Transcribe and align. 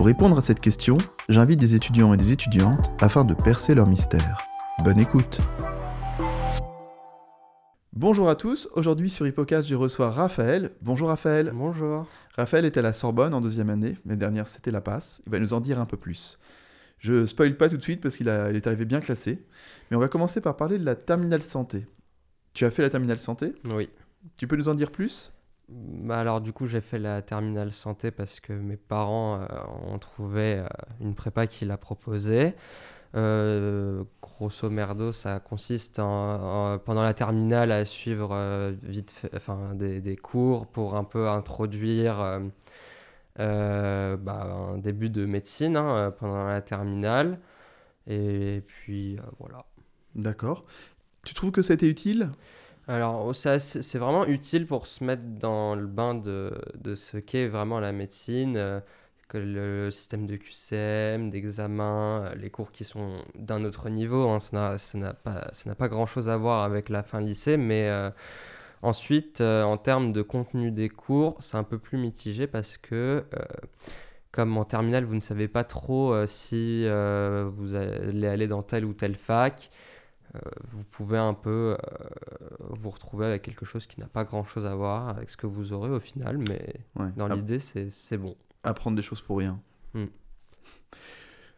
Pour 0.00 0.06
répondre 0.06 0.38
à 0.38 0.40
cette 0.40 0.60
question, 0.60 0.96
j'invite 1.28 1.60
des 1.60 1.74
étudiants 1.74 2.14
et 2.14 2.16
des 2.16 2.32
étudiantes 2.32 2.94
afin 3.02 3.22
de 3.22 3.34
percer 3.34 3.74
leur 3.74 3.86
mystère. 3.86 4.38
Bonne 4.82 4.98
écoute 4.98 5.36
Bonjour 7.92 8.30
à 8.30 8.34
tous, 8.34 8.70
aujourd'hui 8.72 9.10
sur 9.10 9.26
Hippocast 9.26 9.68
je 9.68 9.74
reçois 9.74 10.10
Raphaël. 10.10 10.70
Bonjour 10.80 11.08
Raphaël. 11.08 11.52
Bonjour. 11.54 12.06
Raphaël 12.34 12.64
est 12.64 12.78
à 12.78 12.80
la 12.80 12.94
Sorbonne 12.94 13.34
en 13.34 13.42
deuxième 13.42 13.68
année, 13.68 13.98
mais 14.06 14.16
dernière 14.16 14.48
c'était 14.48 14.70
la 14.70 14.80
passe, 14.80 15.20
il 15.26 15.32
va 15.32 15.38
nous 15.38 15.52
en 15.52 15.60
dire 15.60 15.78
un 15.78 15.84
peu 15.84 15.98
plus. 15.98 16.38
Je 16.98 17.26
spoil 17.26 17.58
pas 17.58 17.68
tout 17.68 17.76
de 17.76 17.82
suite 17.82 18.00
parce 18.00 18.16
qu'il 18.16 18.28
est 18.28 18.66
arrivé 18.66 18.86
bien 18.86 19.00
classé, 19.00 19.44
mais 19.90 19.98
on 19.98 20.00
va 20.00 20.08
commencer 20.08 20.40
par 20.40 20.56
parler 20.56 20.78
de 20.78 20.84
la 20.86 20.94
terminale 20.94 21.42
santé. 21.42 21.86
Tu 22.54 22.64
as 22.64 22.70
fait 22.70 22.80
la 22.80 22.88
terminale 22.88 23.20
santé? 23.20 23.52
Oui. 23.66 23.90
Tu 24.38 24.46
peux 24.46 24.56
nous 24.56 24.70
en 24.70 24.74
dire 24.74 24.92
plus? 24.92 25.34
Bah 25.70 26.18
alors 26.18 26.40
du 26.40 26.52
coup 26.52 26.66
j'ai 26.66 26.80
fait 26.80 26.98
la 26.98 27.22
terminale 27.22 27.72
santé 27.72 28.10
parce 28.10 28.40
que 28.40 28.52
mes 28.52 28.76
parents 28.76 29.40
euh, 29.40 29.46
ont 29.86 29.98
trouvé 29.98 30.58
euh, 30.58 30.66
une 31.00 31.14
prépa 31.14 31.46
qui 31.46 31.64
l'a 31.64 31.76
proposé. 31.76 32.54
Euh, 33.16 34.04
grosso 34.22 34.70
merdo, 34.70 35.12
ça 35.12 35.40
consiste 35.40 35.98
en, 36.00 36.78
pendant 36.78 37.02
la 37.02 37.14
terminale 37.14 37.72
à 37.72 37.84
suivre 37.84 38.72
vite 38.82 39.14
enfin, 39.34 39.74
des, 39.74 40.00
des, 40.00 40.16
cours 40.16 40.66
pour 40.66 40.96
un 40.96 41.04
peu 41.04 41.28
introduire 41.28 42.40
bah, 43.36 44.18
un 44.26 44.78
début 44.78 45.10
de 45.10 45.26
médecine 45.26 45.76
hein, 45.76 46.12
pendant 46.18 46.46
la 46.46 46.62
terminale. 46.62 47.40
Et 48.06 48.62
puis 48.66 49.18
voilà. 49.38 49.66
D'accord. 50.14 50.64
Tu 51.24 51.34
trouves 51.34 51.50
que 51.52 51.62
ça 51.62 51.72
a 51.72 51.74
été 51.74 51.88
utile? 51.88 52.30
Alors, 52.90 53.32
c'est 53.36 53.98
vraiment 53.98 54.26
utile 54.26 54.66
pour 54.66 54.88
se 54.88 55.04
mettre 55.04 55.22
dans 55.22 55.76
le 55.76 55.86
bain 55.86 56.14
de, 56.14 56.52
ce 56.96 57.18
qu'est 57.18 57.46
vraiment 57.46 57.78
la 57.78 57.92
médecine, 57.92 58.56
euh, 58.56 58.80
que 59.28 59.38
le 59.38 59.92
système 59.92 60.26
de 60.26 60.34
QCM, 60.34 61.30
d'examen, 61.30 62.24
euh, 62.24 62.34
les 62.34 62.50
cours 62.50 62.72
qui 62.72 62.84
sont 62.84 63.22
d'un 63.36 63.64
autre 63.64 63.90
niveau, 63.90 64.28
hein, 64.28 64.40
ça 64.40 64.76
n'a 64.94 65.14
pas, 65.14 65.52
pas 65.78 65.88
grand-chose 65.88 66.28
à 66.28 66.36
voir 66.36 66.64
avec 66.64 66.88
la 66.88 67.04
fin 67.04 67.20
lycée, 67.20 67.56
mais 67.56 67.88
euh, 67.88 68.10
ensuite, 68.82 69.40
en 69.40 69.76
termes 69.76 70.12
de 70.12 70.22
contenu 70.22 70.72
des 70.72 70.88
cours, 70.88 71.36
c'est 71.40 71.56
un 71.56 71.64
peu 71.64 71.78
plus 71.78 71.96
mitigé 71.96 72.48
parce 72.48 72.76
que 72.76 73.24
comme 74.32 74.56
en 74.58 74.64
terminale, 74.64 75.04
vous 75.04 75.14
ne 75.14 75.20
savez 75.20 75.46
pas 75.46 75.62
trop 75.62 76.26
si 76.26 76.84
vous 76.86 77.74
allez 77.76 78.26
aller 78.26 78.48
dans 78.48 78.62
telle 78.62 78.84
ou 78.84 78.94
telle 78.94 79.14
fac. 79.14 79.70
Euh, 80.36 80.38
vous 80.70 80.84
pouvez 80.84 81.18
un 81.18 81.34
peu 81.34 81.76
euh, 81.76 81.76
vous 82.70 82.90
retrouver 82.90 83.26
avec 83.26 83.42
quelque 83.42 83.66
chose 83.66 83.86
qui 83.86 83.98
n'a 83.98 84.06
pas 84.06 84.24
grand-chose 84.24 84.64
à 84.64 84.74
voir 84.74 85.08
avec 85.08 85.28
ce 85.28 85.36
que 85.36 85.46
vous 85.46 85.72
aurez 85.72 85.90
au 85.90 86.00
final, 86.00 86.38
mais 86.38 86.74
dans 87.16 87.26
l'idée, 87.28 87.58
c'est 87.58 88.16
bon. 88.16 88.36
Apprendre 88.62 88.96
des 88.96 89.02
choses 89.02 89.22
pour 89.22 89.38
rien. 89.38 89.60
Hmm. 89.94 90.06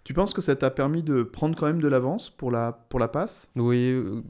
Tu 0.04 0.14
penses 0.14 0.34
que 0.34 0.40
ça 0.40 0.56
t'a 0.56 0.70
permis 0.70 1.02
de 1.02 1.22
prendre 1.22 1.56
quand 1.56 1.66
même 1.66 1.80
de 1.80 1.86
l'avance 1.86 2.30
pour 2.30 2.50
la, 2.50 2.72
pour 2.72 2.98
la 2.98 3.08
passe? 3.08 3.50
Oui, 3.56 3.90
euh, 3.90 4.22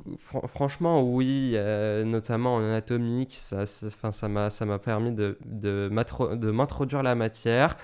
franchement, 0.49 1.03
oui, 1.03 1.57
notamment 2.05 2.57
en 2.57 2.63
anatomique, 2.63 3.35
ça 3.35 3.65
m'a 4.29 4.51
ça 4.51 4.67
m'a 4.67 4.79
permis 4.79 5.13
de, 5.13 5.39
de 5.45 6.51
m'introduire 6.51 7.03
la 7.03 7.15
matière, 7.15 7.77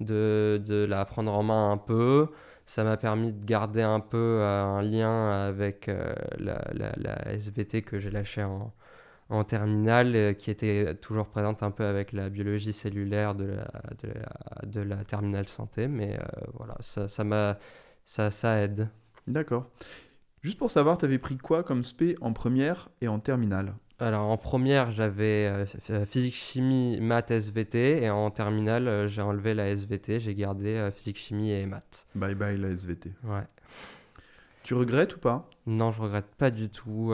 de, 0.00 0.60
de 0.66 0.84
la 0.84 1.04
prendre 1.04 1.32
en 1.32 1.42
main 1.42 1.70
un 1.70 1.76
peu, 1.78 2.28
ça 2.70 2.84
m'a 2.84 2.96
permis 2.96 3.32
de 3.32 3.44
garder 3.44 3.82
un 3.82 3.98
peu 3.98 4.16
euh, 4.16 4.62
un 4.62 4.80
lien 4.80 5.28
avec 5.28 5.88
euh, 5.88 6.14
la, 6.38 7.32
SVT 7.32 7.82
que 7.82 7.98
j'ai 7.98 8.12
lâchée 8.12 8.44
en, 9.28 9.44
terminale, 9.44 10.14
euh, 10.14 10.32
qui 10.34 10.52
était 10.52 10.94
toujours 10.94 11.26
présente 11.26 11.64
un 11.64 11.72
peu 11.72 11.84
avec 11.84 12.12
la 12.12 12.28
biologie 12.28 12.72
cellulaire 12.72 13.34
de 13.34 13.56
la, 14.84 15.04
terminale 15.04 15.48
santé. 15.48 15.88
Mais 15.88 16.16
voilà, 16.54 16.76
ça, 16.80 17.08
ça, 17.08 18.30
ça, 18.30 18.60
aide. 18.60 18.88
D'accord. 19.26 19.68
Juste 20.40 20.56
pour 20.56 20.70
savoir, 20.70 20.96
tu 20.96 21.06
avais 21.06 21.18
pris 21.18 21.38
quoi 21.38 21.64
comme 21.64 21.82
spé 21.82 22.14
en 22.20 22.32
première 22.32 22.88
et 23.00 23.08
en 23.08 23.18
terminale? 23.18 23.74
Alors 24.00 24.28
en 24.28 24.36
première, 24.36 24.92
j'avais 24.92 25.46
euh, 25.46 25.66
euh, 25.90 26.06
physique, 26.06 26.34
chimie, 26.34 26.98
maths, 27.00 27.30
SVT. 27.30 28.02
Et 28.02 28.10
en 28.10 28.30
terminale, 28.30 28.88
euh, 28.88 29.08
j'ai 29.08 29.22
enlevé 29.22 29.54
la 29.54 29.68
SVT. 29.68 30.20
J'ai 30.20 30.34
gardé 30.34 30.90
physique, 30.94 31.18
chimie 31.18 31.50
et 31.50 31.66
maths. 31.66 32.06
Bye 32.14 32.34
bye 32.34 32.56
la 32.56 32.70
SVT. 32.70 33.12
Ouais. 33.24 33.44
Tu 34.62 34.74
regrettes 34.74 35.16
ou 35.16 35.18
pas? 35.18 35.48
Non, 35.66 35.92
je 35.92 36.00
regrette 36.00 36.34
pas 36.38 36.50
du 36.50 36.68
tout. 36.68 37.12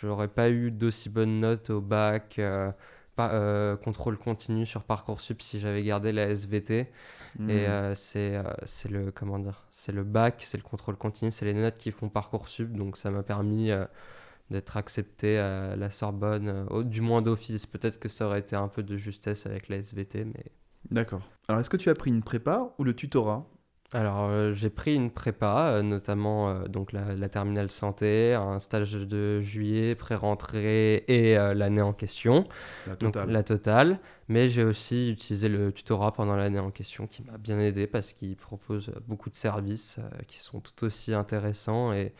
J'aurais 0.00 0.28
pas 0.28 0.50
eu 0.50 0.70
d'aussi 0.70 1.08
bonnes 1.08 1.40
notes 1.40 1.70
au 1.70 1.80
bac. 1.80 2.40
Pas, 3.14 3.76
contrôle 3.76 4.16
continu 4.16 4.64
sur 4.64 4.84
Parcoursup 4.84 5.42
si 5.42 5.60
j'avais 5.60 5.82
gardé 5.82 6.12
la 6.12 6.28
SVT. 6.28 6.90
Hmm. 7.38 7.50
Et 7.50 7.66
c'est 7.94 8.42
c'est 8.64 8.90
le 8.90 9.10
comment 9.10 9.38
dire? 9.38 9.64
C'est 9.70 9.92
le 9.92 10.02
bac, 10.02 10.44
c'est 10.46 10.56
le 10.56 10.62
contrôle 10.62 10.96
continu, 10.96 11.30
c'est 11.30 11.44
les 11.44 11.54
notes 11.54 11.78
qui 11.78 11.92
font 11.92 12.08
Parcoursup. 12.08 12.72
Donc 12.72 12.96
ça 12.96 13.10
m'a 13.10 13.22
permis 13.22 13.70
d'être 14.52 14.76
accepté 14.76 15.38
à 15.38 15.74
la 15.74 15.90
Sorbonne, 15.90 16.66
euh, 16.70 16.82
du 16.84 17.00
moins 17.00 17.22
d'office. 17.22 17.66
Peut-être 17.66 17.98
que 17.98 18.08
ça 18.08 18.26
aurait 18.26 18.40
été 18.40 18.54
un 18.54 18.68
peu 18.68 18.82
de 18.82 18.96
justesse 18.96 19.46
avec 19.46 19.68
la 19.68 19.76
SVT, 19.78 20.24
mais... 20.24 20.44
D'accord. 20.90 21.22
Alors, 21.48 21.60
est-ce 21.60 21.70
que 21.70 21.76
tu 21.76 21.90
as 21.90 21.94
pris 21.94 22.10
une 22.10 22.22
prépa 22.22 22.72
ou 22.78 22.84
le 22.84 22.94
tutorat? 22.94 23.46
Alors, 23.94 24.24
euh, 24.24 24.54
j'ai 24.54 24.70
pris 24.70 24.94
une 24.94 25.10
prépa, 25.10 25.72
euh, 25.72 25.82
notamment 25.82 26.64
donc 26.64 26.92
la, 26.92 27.28
terminale 27.28 27.70
santé, 27.70 28.34
un 28.34 28.58
stage 28.58 28.92
de 28.92 29.40
juillet, 29.40 29.94
pré-rentrée 29.94 31.04
et 31.08 31.34
l'année 31.54 31.82
en 31.82 31.92
question. 31.92 32.46
La 32.86 32.96
totale. 32.96 33.30
la 33.30 33.42
totale. 33.42 33.98
Mais 34.28 34.48
j'ai 34.48 34.64
aussi 34.64 35.10
utilisé 35.10 35.48
le 35.48 35.72
tutorat 35.72 36.12
pendant 36.12 36.36
l'année 36.36 36.58
en 36.58 36.70
question 36.70 37.06
qui 37.06 37.22
m'a 37.22 37.36
bien 37.38 37.58
aidé 37.58 37.86
parce 37.86 38.12
qu'il 38.12 38.36
propose 38.36 38.90
beaucoup 39.06 39.30
de 39.30 39.34
services 39.34 39.98
qui 40.26 40.40
sont 40.40 40.60
tout 40.60 40.84
aussi 40.84 41.12
intéressants 41.12 41.92
et 41.92 42.14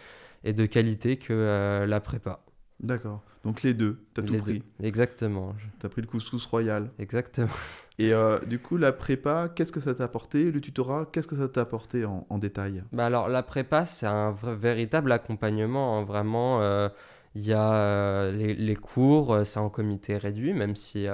et 0.45 0.53
de 0.53 0.67
qualité 0.67 1.17
que 1.17 1.33
euh, 1.33 1.87
la 1.87 2.01
prépa. 2.01 2.41
D'accord. 2.81 3.23
Donc 3.45 3.63
les 3.63 3.75
deux, 3.75 3.99
tu 4.15 4.21
as 4.21 4.25
tout 4.25 4.39
pris. 4.39 4.63
Exactement. 4.83 5.55
Tu 5.81 5.87
as 5.87 5.89
pris 5.89 6.01
le 6.01 6.07
couscous 6.07 6.45
royal. 6.47 6.91
Exactement. 6.99 7.49
Et 7.99 8.13
euh, 8.13 8.39
du 8.41 8.59
coup, 8.59 8.77
la 8.77 8.93
prépa, 8.93 9.49
qu'est-ce 9.55 9.71
que 9.71 9.79
ça 9.79 9.95
t'a 9.95 10.05
apporté? 10.05 10.51
Le 10.51 10.61
tutorat, 10.61 11.07
qu'est-ce 11.13 11.27
que 11.27 11.37
ça 11.37 11.49
t'a 11.49 11.61
apporté 11.61 12.05
en, 12.05 12.39
détail? 12.39 12.83
Bah 12.93 13.07
Alors, 13.07 13.29
la 13.29 13.43
prépa, 13.43 13.87
c'est 13.87 14.07
un 14.07 14.33
véritable 14.33 15.13
accompagnement. 15.13 15.99
Hein. 15.99 16.05
Vraiment, 16.05 16.63
euh, 16.63 16.89
il 17.35 17.45
y 17.45 17.53
a 17.53 18.31
les, 18.33 18.77
cours, 18.77 19.41
c'est 19.45 19.61
en 19.61 19.69
comité 19.69 20.17
réduit, 20.17 20.55
même 20.55 20.75
si 20.75 21.07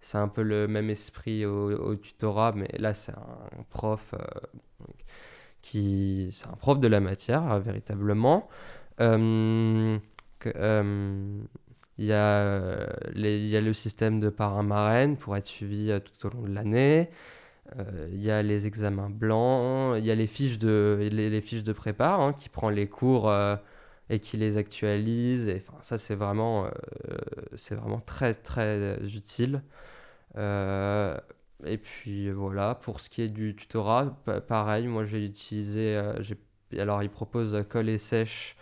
c'est 0.00 0.18
un 0.18 0.28
peu 0.28 0.42
le 0.42 0.66
même 0.66 0.90
esprit 0.90 1.44
au, 1.44 1.70
au 1.70 1.94
tutorat, 1.96 2.52
mais 2.56 2.68
là, 2.78 2.94
c'est 2.94 3.12
un 3.12 3.62
prof 3.70 4.14
qui 5.66 6.30
c'est 6.32 6.46
un 6.46 6.56
prof 6.56 6.78
de 6.78 6.88
la 6.88 7.00
matière 7.00 7.52
euh, 7.52 7.58
véritablement. 7.58 8.48
Euh, 9.00 9.98
euh, 10.46 11.40
il 11.98 12.04
y, 12.04 12.12
a, 12.12 12.86
y 13.16 13.56
a 13.56 13.60
le 13.60 13.72
système 13.72 14.20
de 14.20 14.28
parrain-marraine 14.28 15.16
pour 15.16 15.36
être 15.36 15.46
suivi 15.46 15.90
tout 16.04 16.26
au 16.26 16.30
long 16.30 16.42
de 16.42 16.54
l'année. 16.54 17.08
il 18.12 18.20
y 18.20 18.30
a 18.30 18.42
les 18.42 18.66
examens 18.66 19.10
blancs, 19.10 19.96
il 19.98 20.04
y 20.04 20.10
a 20.10 20.14
les 20.14 20.26
fiches 20.26 20.58
de, 20.58 20.98
les, 21.10 21.40
fiches 21.40 21.62
de 21.62 21.72
prépa 21.72 22.16
hein, 22.16 22.32
qui 22.34 22.50
prend 22.50 22.68
les 22.68 22.86
cours 22.86 23.32
et 24.10 24.20
qui 24.20 24.36
les 24.36 24.58
actualise. 24.58 25.48
Et, 25.48 25.64
ça, 25.80 25.96
c'est 25.96 26.14
vraiment, 26.14 26.68
c'est 27.56 27.74
vraiment 27.74 28.00
très, 28.00 28.34
très 28.34 28.98
utile. 29.02 29.62
Et 31.64 31.78
puis 31.78 32.30
voilà, 32.30 32.74
pour 32.74 33.00
ce 33.00 33.08
qui 33.08 33.22
est 33.22 33.28
du 33.28 33.56
tutorat, 33.56 34.16
pareil, 34.46 34.86
moi 34.86 35.04
j'ai 35.04 35.24
utilisé. 35.24 35.96
Euh, 35.96 36.14
alors 36.78 37.02
il 37.02 37.08
propose 37.08 37.64
colle 37.68 37.88
et 37.88 37.98
sèche 37.98 38.56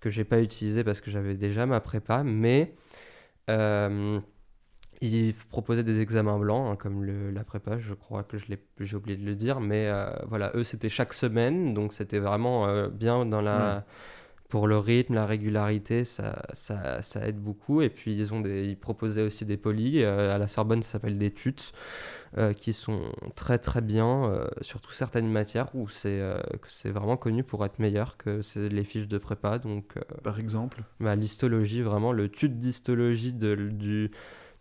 que 0.00 0.10
j'ai 0.10 0.24
pas 0.24 0.40
utilisé 0.40 0.84
parce 0.84 1.00
que 1.00 1.10
j'avais 1.10 1.34
déjà 1.34 1.66
ma 1.66 1.80
prépa, 1.80 2.22
mais 2.24 2.74
euh, 3.50 4.20
il 5.00 5.34
proposait 5.50 5.82
des 5.82 6.00
examens 6.00 6.38
blancs, 6.38 6.72
hein, 6.72 6.76
comme 6.76 7.04
le, 7.04 7.30
la 7.30 7.44
prépa, 7.44 7.78
je 7.78 7.94
crois 7.94 8.22
que 8.22 8.38
j'ai 8.38 8.96
oublié 8.96 9.16
de 9.16 9.24
le 9.26 9.34
dire, 9.34 9.60
mais 9.60 9.88
euh, 9.88 10.10
voilà, 10.28 10.52
eux 10.54 10.64
c'était 10.64 10.88
chaque 10.88 11.12
semaine, 11.12 11.74
donc 11.74 11.92
c'était 11.92 12.20
vraiment 12.20 12.88
bien 12.88 13.26
dans 13.26 13.40
la. 13.40 13.84
Pour 14.48 14.66
le 14.66 14.78
rythme, 14.78 15.14
la 15.14 15.26
régularité, 15.26 16.04
ça, 16.04 16.42
ça, 16.54 17.02
ça, 17.02 17.26
aide 17.26 17.38
beaucoup. 17.38 17.82
Et 17.82 17.90
puis, 17.90 18.16
ils, 18.16 18.32
ont 18.32 18.40
des, 18.40 18.64
ils 18.64 18.78
proposaient 18.78 19.22
aussi 19.22 19.44
des 19.44 19.58
polis. 19.58 19.96
Euh, 19.96 20.34
à 20.34 20.38
la 20.38 20.48
Sorbonne, 20.48 20.82
ça 20.82 20.92
s'appelle 20.92 21.18
des 21.18 21.30
tutes, 21.30 21.72
euh, 22.38 22.54
qui 22.54 22.72
sont 22.72 22.98
très 23.34 23.58
très 23.58 23.82
bien, 23.82 24.24
euh, 24.24 24.46
surtout 24.62 24.92
certaines 24.92 25.30
matières 25.30 25.68
où 25.74 25.88
c'est 25.88 26.22
c'est 26.66 26.90
vraiment 26.90 27.18
connu 27.18 27.44
pour 27.44 27.64
être 27.64 27.78
meilleur 27.78 28.16
que 28.16 28.40
les 28.56 28.84
fiches 28.84 29.08
de 29.08 29.18
prépa. 29.18 29.58
Donc, 29.58 29.94
Par 30.22 30.40
exemple 30.40 30.82
bah, 30.98 31.14
L'histologie, 31.14 31.82
vraiment, 31.82 32.12
le 32.12 32.30
tut 32.30 32.48
d'histologie 32.48 33.34
du, 33.34 34.10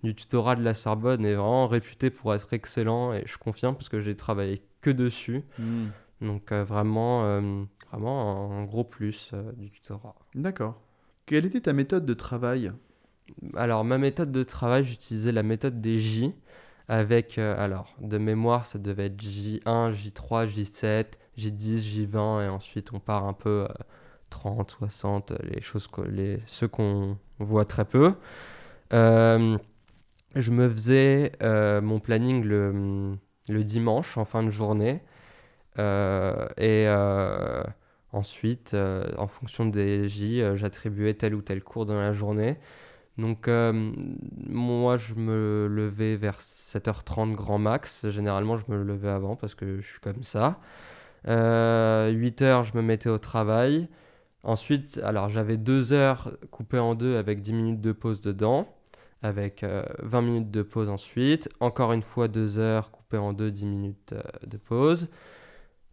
du 0.04 0.16
tutorat 0.16 0.58
de 0.58 0.64
la 0.64 0.74
Sorbonne 0.74 1.26
est 1.26 1.36
vraiment 1.36 1.68
réputé 1.68 2.10
pour 2.10 2.36
être 2.36 2.52
excellent. 2.52 3.14
Et 3.14 3.24
je 3.26 3.38
confirme 3.38 3.76
parce 3.76 3.88
que 3.88 4.02
j'ai 4.02 4.18
travaillé 4.18 4.62
que 4.82 4.90
dessus. 4.90 5.44
Hmm. 5.58 5.88
Donc, 6.22 6.52
vraiment 6.52 7.42
vraiment 7.92 8.52
un 8.52 8.64
gros 8.66 8.84
plus 8.84 9.32
euh, 9.34 9.52
du 9.54 9.70
tutorat. 9.70 10.16
D'accord. 10.36 10.82
Quelle 11.26 11.46
était 11.46 11.62
ta 11.62 11.74
méthode 11.74 12.06
de 12.06 12.14
travail? 12.14 12.72
Alors, 13.56 13.84
ma 13.84 13.98
méthode 13.98 14.32
de 14.32 14.44
travail, 14.44 14.84
j'utilisais 14.84 15.32
la 15.32 15.44
méthode 15.44 15.82
des 15.82 15.98
J 15.98 16.34
avec, 16.88 17.38
euh, 17.38 17.56
alors, 17.58 17.94
de 18.00 18.18
mémoire, 18.18 18.66
ça 18.66 18.80
devait 18.80 19.08
être 19.08 19.22
J1, 19.22 19.92
J3, 19.92 20.48
J7, 20.48 21.06
J10, 21.38 22.08
J20, 22.10 22.46
et 22.46 22.48
ensuite 22.48 22.94
on 22.94 23.00
part 23.00 23.26
un 23.26 23.34
peu 23.34 23.68
30, 24.30 24.72
60, 24.72 25.34
les 25.44 25.62
choses, 25.62 25.90
les, 26.10 26.40
ceux 26.46 26.70
qu'on 26.70 27.18
voit 27.40 27.66
très 27.66 27.84
peu. 27.84 28.14
Euh, 28.94 29.58
je 30.36 30.52
me 30.52 30.70
faisais 30.70 31.34
mon 31.42 32.00
planning 32.00 32.44
le, 32.44 33.18
le, 33.50 33.64
dimanche 33.66 34.18
en 34.18 34.24
fin 34.24 34.44
de 34.44 34.50
journée. 34.50 35.02
Et 35.78 36.88
Ensuite, 38.14 38.74
euh, 38.74 39.06
en 39.18 39.28
fonction 39.28 39.66
des 39.66 40.08
J, 40.08 40.42
euh, 40.42 40.56
j'attribuais 40.56 41.14
tel 41.14 41.36
ou 41.36 41.42
tel 41.42 41.62
cours 41.62 41.86
dans 41.86 42.00
la 42.00 42.14
journée. 42.14 42.58
Donc, 43.18 43.48
euh, 43.48 43.92
moi, 44.48 44.98
je 44.98 45.16
me 45.16 45.68
levais 45.68 46.16
vers 46.16 46.40
7h30 46.40 47.36
grand 47.36 47.58
max. 47.58 48.10
Généralement, 48.10 48.58
je 48.58 48.66
me 48.70 48.82
levais 48.84 49.10
avant 49.10 49.36
parce 49.36 49.56
que 49.56 49.82
je 49.82 49.88
suis 49.88 50.00
comme 50.00 50.24
ça. 50.24 50.60
8h, 51.26 52.64
je 52.64 52.78
me 52.78 52.82
mettais 52.82 53.10
au 53.10 53.18
travail. 53.20 53.90
Ensuite, 54.44 55.00
alors 55.04 55.30
j'avais 55.30 55.58
2 55.58 55.92
heures 55.94 56.32
coupées 56.52 56.80
en 56.80 56.96
deux 56.96 57.18
avec 57.18 57.42
10 57.42 57.54
minutes 57.54 57.82
de 57.82 57.92
pause 57.92 58.22
dedans, 58.22 58.68
avec 59.22 59.66
20 60.00 60.22
minutes 60.22 60.52
de 60.52 60.62
pause 60.62 60.90
ensuite. 60.90 61.50
Encore 61.60 61.92
une 61.94 62.04
fois, 62.04 62.28
2 62.30 62.60
heures 62.60 62.92
coupées 62.92 63.18
en 63.18 63.34
deux, 63.34 63.52
10 63.52 63.66
minutes 63.66 64.16
de 64.46 64.58
pause 64.58 65.10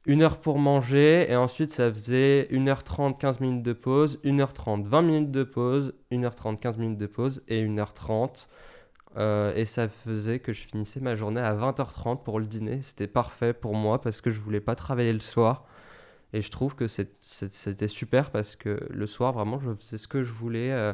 une 0.06 0.22
heure 0.22 0.38
pour 0.38 0.58
manger, 0.58 1.30
et 1.30 1.36
ensuite 1.36 1.70
ça 1.70 1.90
faisait 1.90 2.48
1h30, 2.50 3.16
15 3.18 3.40
minutes 3.40 3.62
de 3.62 3.72
pause, 3.72 4.20
1h30, 4.24 4.84
20 4.84 5.02
minutes 5.02 5.30
de 5.30 5.44
pause, 5.44 5.94
1h30, 6.12 6.58
15 6.58 6.78
minutes 6.78 6.98
de 6.98 7.06
pause, 7.06 7.42
et 7.48 7.64
1h30. 7.64 8.46
Euh, 9.16 9.54
et 9.54 9.64
ça 9.64 9.88
faisait 9.88 10.40
que 10.40 10.52
je 10.52 10.66
finissais 10.66 11.00
ma 11.00 11.14
journée 11.14 11.40
à 11.40 11.54
20h30 11.54 12.22
pour 12.22 12.40
le 12.40 12.46
dîner. 12.46 12.82
C'était 12.82 13.06
parfait 13.06 13.52
pour 13.52 13.74
moi 13.74 14.00
parce 14.00 14.20
que 14.20 14.30
je 14.30 14.40
voulais 14.40 14.60
pas 14.60 14.74
travailler 14.74 15.12
le 15.12 15.20
soir. 15.20 15.64
Et 16.32 16.42
je 16.42 16.50
trouve 16.50 16.74
que 16.74 16.86
c'était 16.88 17.88
super 17.88 18.30
parce 18.30 18.56
que 18.56 18.80
le 18.90 19.06
soir, 19.06 19.32
vraiment, 19.32 19.60
je 19.60 19.70
faisais 19.74 19.98
ce 19.98 20.08
que 20.08 20.24
je 20.24 20.32
voulais. 20.32 20.72
Euh, 20.72 20.92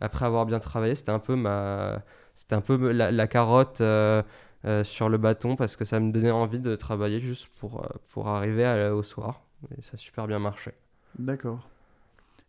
après 0.00 0.26
avoir 0.26 0.44
bien 0.46 0.58
travaillé, 0.58 0.94
c'était 0.96 1.12
un 1.12 1.20
peu 1.20 1.36
ma... 1.36 2.02
C'était 2.34 2.54
un 2.56 2.60
peu 2.60 2.90
la, 2.92 3.26
carotte... 3.28 3.80
Euh, 3.80 4.22
euh, 4.64 4.84
sur 4.84 5.08
le 5.08 5.18
bâton 5.18 5.56
parce 5.56 5.74
que 5.74 5.84
ça 5.84 5.98
me 5.98 6.12
donnait 6.12 6.30
envie 6.30 6.60
de 6.60 6.76
travailler 6.76 7.18
juste 7.18 7.48
pour, 7.58 7.82
euh, 7.82 7.88
pour 8.10 8.28
arriver 8.28 8.90
au 8.90 9.02
soir. 9.02 9.42
Et 9.76 9.82
ça 9.82 9.90
a 9.94 9.96
super 9.96 10.28
bien 10.28 10.38
marché. 10.38 10.70
D'accord. 11.18 11.68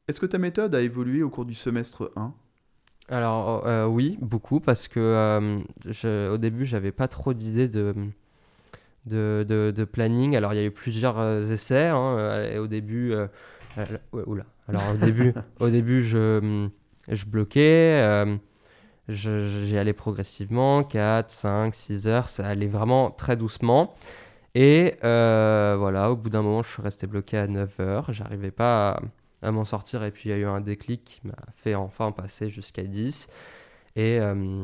Est-ce 0.07 0.19
que 0.19 0.27
ta 0.27 0.37
méthode 0.37 0.75
a 0.75 0.81
évolué 0.81 1.23
au 1.23 1.31
cours 1.31 1.45
du 1.45 1.55
semestre 1.55 2.11
1 2.15 2.33
Alors 3.09 3.65
euh, 3.65 3.87
oui, 3.87 4.19
beaucoup 4.21 4.59
parce 4.59 4.87
que 4.87 5.63
au 6.31 6.37
début 6.37 6.65
j'avais 6.65 6.91
pas 6.91 7.07
trop 7.07 7.33
d'idées 7.33 7.67
de, 7.67 7.95
de, 9.07 9.43
de, 9.75 9.83
planning. 9.83 10.35
Alors 10.35 10.53
il 10.53 10.57
y 10.57 10.59
a 10.59 10.65
eu 10.65 10.71
plusieurs 10.71 11.19
essais. 11.51 11.87
Hein, 11.87 12.43
et 12.43 12.59
au 12.59 12.67
début, 12.67 13.15
oula. 14.11 14.45
Alors 14.67 14.83
au 14.93 14.97
début, 14.97 15.33
au 15.59 15.69
début 15.69 16.03
je, 16.03 16.67
je 17.09 17.25
bloquais 17.25 18.37
j'y 19.09 19.77
allais 19.77 19.93
progressivement, 19.93 20.83
4, 20.83 21.29
5, 21.29 21.75
6 21.75 22.07
heures, 22.07 22.29
ça 22.29 22.47
allait 22.47 22.67
vraiment 22.67 23.11
très 23.11 23.35
doucement. 23.37 23.95
Et 24.55 24.95
euh, 25.03 25.75
voilà, 25.77 26.11
au 26.11 26.15
bout 26.15 26.29
d'un 26.29 26.41
moment, 26.41 26.63
je 26.63 26.69
suis 26.69 26.81
resté 26.81 27.07
bloqué 27.07 27.37
à 27.37 27.47
9 27.47 27.79
heures, 27.79 28.13
j'arrivais 28.13 28.51
pas 28.51 29.01
à, 29.41 29.51
m'en 29.51 29.65
sortir, 29.65 30.03
et 30.03 30.11
puis 30.11 30.29
il 30.29 30.31
y 30.31 30.35
a 30.35 30.37
eu 30.37 30.45
un 30.45 30.61
déclic 30.61 31.03
qui 31.03 31.21
m'a 31.27 31.35
fait 31.55 31.75
enfin 31.75 32.11
passer 32.11 32.49
jusqu'à 32.49 32.83
10. 32.83 33.27
Et 33.95 34.19
euh, 34.19 34.63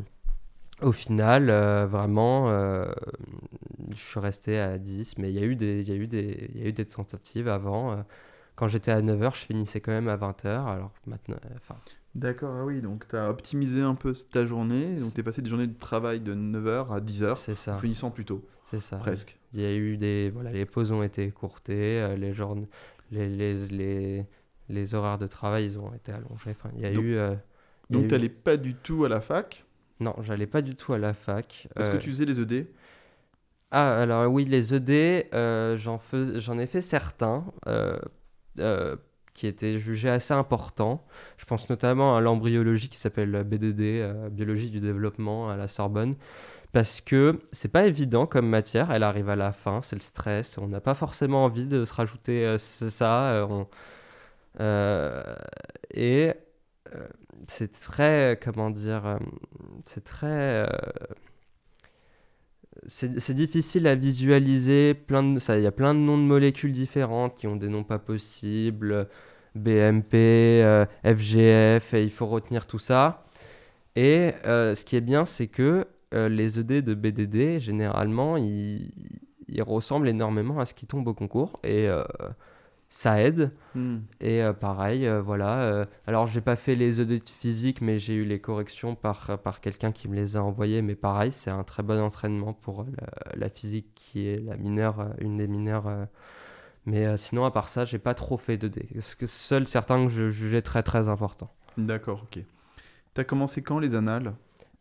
au 0.81 0.91
final, 0.91 1.49
euh, 1.49 1.87
vraiment, 1.87 2.49
je 3.95 3.97
suis 3.97 4.19
resté 4.19 4.59
à 4.59 4.77
10, 4.77 5.17
mais 5.17 5.31
il 5.31 5.39
y, 5.39 5.43
a 5.43 5.45
eu 5.45 5.55
des, 5.55 5.81
y, 5.89 5.91
y 5.91 6.63
a 6.63 6.67
eu 6.67 6.73
des 6.73 6.85
tentatives 6.85 7.47
avant. 7.49 8.03
quand 8.55 8.67
j'étais 8.67 8.91
à 8.91 9.01
9 9.01 9.21
heures, 9.23 9.35
je 9.35 9.45
finissais 9.45 9.81
quand 9.81 9.91
même 9.91 10.07
à 10.09 10.15
20 10.15 10.45
heures, 10.45 10.67
alors 10.67 10.91
maintenant... 11.07 11.37
enfin 11.57 11.75
D'accord, 12.15 12.55
ah 12.59 12.65
oui, 12.65 12.81
donc 12.81 13.07
tu 13.07 13.15
as 13.15 13.29
optimisé 13.29 13.81
un 13.81 13.95
peu 13.95 14.13
ta 14.31 14.45
journée, 14.45 14.95
donc 14.95 15.13
tu 15.13 15.19
es 15.19 15.23
passé 15.23 15.41
des 15.41 15.49
journées 15.49 15.67
de 15.67 15.77
travail 15.77 16.19
de 16.19 16.33
9h 16.33 16.91
à 16.91 16.99
10h, 16.99 17.37
c'est 17.37 17.55
ça. 17.55 17.75
finissant 17.75 18.09
plus 18.09 18.25
tôt. 18.25 18.43
C'est 18.71 18.81
ça. 18.81 18.97
Presque. 18.97 19.37
Il 19.53 19.61
y 19.61 19.65
a 19.65 19.73
eu 19.75 19.97
des. 19.97 20.29
Voilà, 20.33 20.51
les 20.51 20.65
pauses 20.65 20.91
ont 20.91 21.03
été 21.03 21.29
courtées, 21.31 22.01
euh, 22.01 22.15
les, 22.15 22.33
journées, 22.33 22.67
les, 23.11 23.27
les, 23.27 23.67
les, 23.67 24.25
les, 24.69 24.93
horaires 24.93 25.17
de 25.17 25.27
travail 25.27 25.65
ils 25.65 25.79
ont 25.79 25.93
été 25.93 26.11
allongés. 26.11 26.51
Enfin, 26.51 26.69
il 26.75 26.81
y 26.81 26.85
a 26.85 26.91
donc, 26.91 27.03
eu. 27.03 27.17
Euh, 27.17 27.35
donc 27.89 28.07
tu 28.07 28.13
n'allais 28.13 28.29
pas 28.29 28.57
du 28.57 28.75
tout 28.75 29.05
à 29.05 29.09
la 29.09 29.21
fac? 29.21 29.65
Non, 29.99 30.15
j'allais 30.21 30.47
pas 30.47 30.61
du 30.61 30.75
tout 30.75 30.93
à 30.93 30.97
la 30.97 31.13
fac. 31.13 31.67
Est-ce 31.75 31.89
que 31.89 31.97
euh, 31.97 31.99
tu 31.99 32.09
faisais 32.09 32.25
les 32.25 32.39
ED 32.39 32.67
Ah, 33.71 34.01
alors 34.01 34.31
oui, 34.31 34.45
les 34.45 34.73
ED, 34.73 35.27
j'en, 35.77 35.97
fais, 35.97 36.39
j'en 36.39 36.57
ai 36.59 36.67
fait 36.67 36.81
certains 36.81 37.43
qui 39.33 39.47
était 39.47 39.77
jugé 39.77 40.09
assez 40.09 40.33
important. 40.33 41.05
Je 41.37 41.45
pense 41.45 41.69
notamment 41.69 42.15
à 42.15 42.21
l'embryologie 42.21 42.89
qui 42.89 42.97
s'appelle 42.97 43.43
BDD, 43.43 43.81
euh, 43.81 44.29
biologie 44.29 44.69
du 44.69 44.79
développement 44.79 45.49
à 45.49 45.57
la 45.57 45.67
Sorbonne, 45.67 46.15
parce 46.71 47.01
que 47.01 47.39
c'est 47.51 47.69
pas 47.69 47.85
évident 47.85 48.25
comme 48.25 48.47
matière. 48.47 48.91
Elle 48.91 49.03
arrive 49.03 49.29
à 49.29 49.35
la 49.35 49.51
fin, 49.51 49.81
c'est 49.81 49.95
le 49.95 50.01
stress. 50.01 50.57
On 50.57 50.67
n'a 50.67 50.81
pas 50.81 50.93
forcément 50.93 51.45
envie 51.45 51.65
de 51.65 51.85
se 51.85 51.93
rajouter 51.93 52.45
euh, 52.45 52.57
ça. 52.57 53.47
Euh, 54.59 55.35
et 55.93 56.33
c'est 57.47 57.71
très, 57.79 58.39
comment 58.43 58.69
dire, 58.69 59.19
c'est 59.85 60.03
très 60.03 60.67
c'est 62.85 63.33
difficile 63.33 63.87
à 63.87 63.95
visualiser. 63.95 64.93
Plein 64.93 65.23
de, 65.23 65.39
ça, 65.39 65.57
il 65.57 65.63
y 65.63 65.67
a 65.67 65.71
plein 65.71 65.93
de 65.93 65.99
noms 65.99 66.17
de 66.17 66.23
molécules 66.23 66.71
différentes 66.71 67.35
qui 67.35 67.47
ont 67.47 67.55
des 67.55 67.69
noms 67.69 67.83
pas 67.83 67.99
possibles. 67.99 69.07
BMP, 69.55 70.63
FGF, 71.03 71.93
euh, 71.93 71.97
et 71.97 72.03
il 72.03 72.11
faut 72.11 72.27
retenir 72.27 72.67
tout 72.67 72.79
ça. 72.79 73.25
Et 73.95 74.31
euh, 74.45 74.75
ce 74.75 74.85
qui 74.85 74.95
est 74.95 75.01
bien, 75.01 75.25
c'est 75.25 75.47
que 75.47 75.85
euh, 76.13 76.29
les 76.29 76.59
ED 76.59 76.83
de 76.83 76.93
BDD, 76.93 77.59
généralement, 77.59 78.37
ils, 78.37 78.91
ressemblent 79.59 80.07
énormément 80.07 80.59
à 80.59 80.65
ce 80.65 80.73
qui 80.73 80.85
tombe 80.85 81.07
au 81.07 81.13
concours. 81.13 81.59
Et 81.63 81.89
ça 82.89 83.21
aide. 83.21 83.51
Hmm. 83.75 83.99
Et 84.19 84.41
pareil, 84.59 85.07
voilà. 85.23 85.87
alors, 86.07 86.27
j'ai 86.27 86.41
pas 86.41 86.55
fait 86.55 86.75
les 86.75 86.99
ED 86.99 87.07
de 87.07 87.19
physique, 87.23 87.81
mais 87.81 87.99
j'ai 87.99 88.15
eu 88.15 88.25
les 88.25 88.39
corrections 88.39 88.95
par, 88.95 89.37
par 89.39 89.61
quelqu'un 89.61 89.91
qui 89.91 90.07
me 90.07 90.15
les 90.15 90.35
a 90.35 90.43
envoyées. 90.43 90.81
Mais 90.81 90.95
pareil, 90.95 91.31
c'est 91.31 91.51
un 91.51 91.63
très 91.63 91.83
bon 91.83 92.01
entraînement 92.01 92.53
pour 92.53 92.83
la, 92.83 93.35
la, 93.35 93.49
physique 93.49 93.87
qui 93.95 94.27
est 94.27 94.43
la 94.43 94.57
mineure, 94.57 95.13
une 95.19 95.37
des 95.37 95.47
mineures 95.47 96.07
mais 96.89 97.05
euh, 97.05 97.17
sinon, 97.17 97.45
à 97.45 97.51
part 97.51 97.69
ça, 97.69 97.85
j'ai 97.85 97.99
pas 97.99 98.13
trop 98.13 98.37
fait 98.37 98.57
de 98.57 98.67
dés. 98.67 98.87
Parce 98.93 99.15
que 99.15 99.27
seuls 99.27 99.67
certains 99.67 100.05
que 100.05 100.11
je 100.11 100.29
jugeais 100.29 100.61
très 100.61 100.83
très 100.83 101.07
importants. 101.07 101.51
D'accord, 101.77 102.23
ok. 102.23 102.43
T'as 103.13 103.23
commencé 103.23 103.61
quand 103.61 103.79
les 103.79 103.95
annales? 103.95 104.33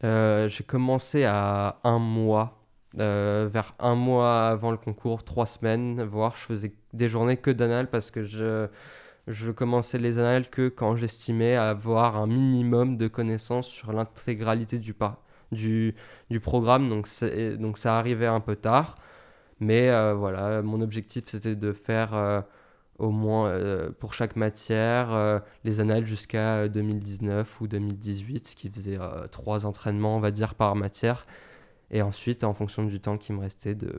Euh, 0.04 0.48
J'ai 0.48 0.64
commencé 0.64 1.24
à 1.24 1.78
un 1.84 1.98
mois. 1.98 2.57
Euh, 2.98 3.48
vers 3.52 3.74
un 3.78 3.94
mois 3.94 4.48
avant 4.48 4.70
le 4.70 4.78
concours, 4.78 5.22
trois 5.22 5.44
semaines, 5.44 6.02
voire 6.04 6.36
je 6.36 6.42
faisais 6.42 6.72
des 6.94 7.08
journées 7.08 7.36
que 7.36 7.50
d'annales 7.50 7.90
parce 7.90 8.10
que 8.10 8.22
je, 8.22 8.66
je 9.26 9.50
commençais 9.50 9.98
les 9.98 10.18
annales 10.18 10.48
que 10.48 10.68
quand 10.68 10.96
j'estimais 10.96 11.54
avoir 11.56 12.16
un 12.16 12.26
minimum 12.26 12.96
de 12.96 13.06
connaissances 13.06 13.68
sur 13.68 13.92
l'intégralité 13.92 14.78
du, 14.78 14.94
du, 15.52 15.94
du 16.30 16.40
programme. 16.40 16.88
Donc, 16.88 17.08
donc 17.58 17.78
ça 17.78 17.98
arrivait 17.98 18.26
un 18.26 18.40
peu 18.40 18.56
tard. 18.56 18.94
Mais 19.60 19.90
euh, 19.90 20.14
voilà, 20.14 20.62
mon 20.62 20.80
objectif 20.80 21.24
c'était 21.28 21.56
de 21.56 21.72
faire 21.72 22.14
euh, 22.14 22.40
au 22.98 23.10
moins 23.10 23.52
pour 24.00 24.14
chaque 24.14 24.34
matière 24.36 25.42
les 25.64 25.80
annales 25.80 26.06
jusqu'à 26.06 26.68
2019 26.68 27.60
ou 27.60 27.68
2018, 27.68 28.46
ce 28.46 28.56
qui 28.56 28.70
faisait 28.70 28.98
trois 29.30 29.66
entraînements, 29.66 30.16
on 30.16 30.20
va 30.20 30.30
dire, 30.32 30.54
par 30.54 30.74
matière. 30.74 31.22
Et 31.90 32.02
ensuite, 32.02 32.44
en 32.44 32.54
fonction 32.54 32.84
du 32.84 33.00
temps 33.00 33.18
qui 33.18 33.32
me 33.32 33.40
restait, 33.40 33.74
de 33.74 33.98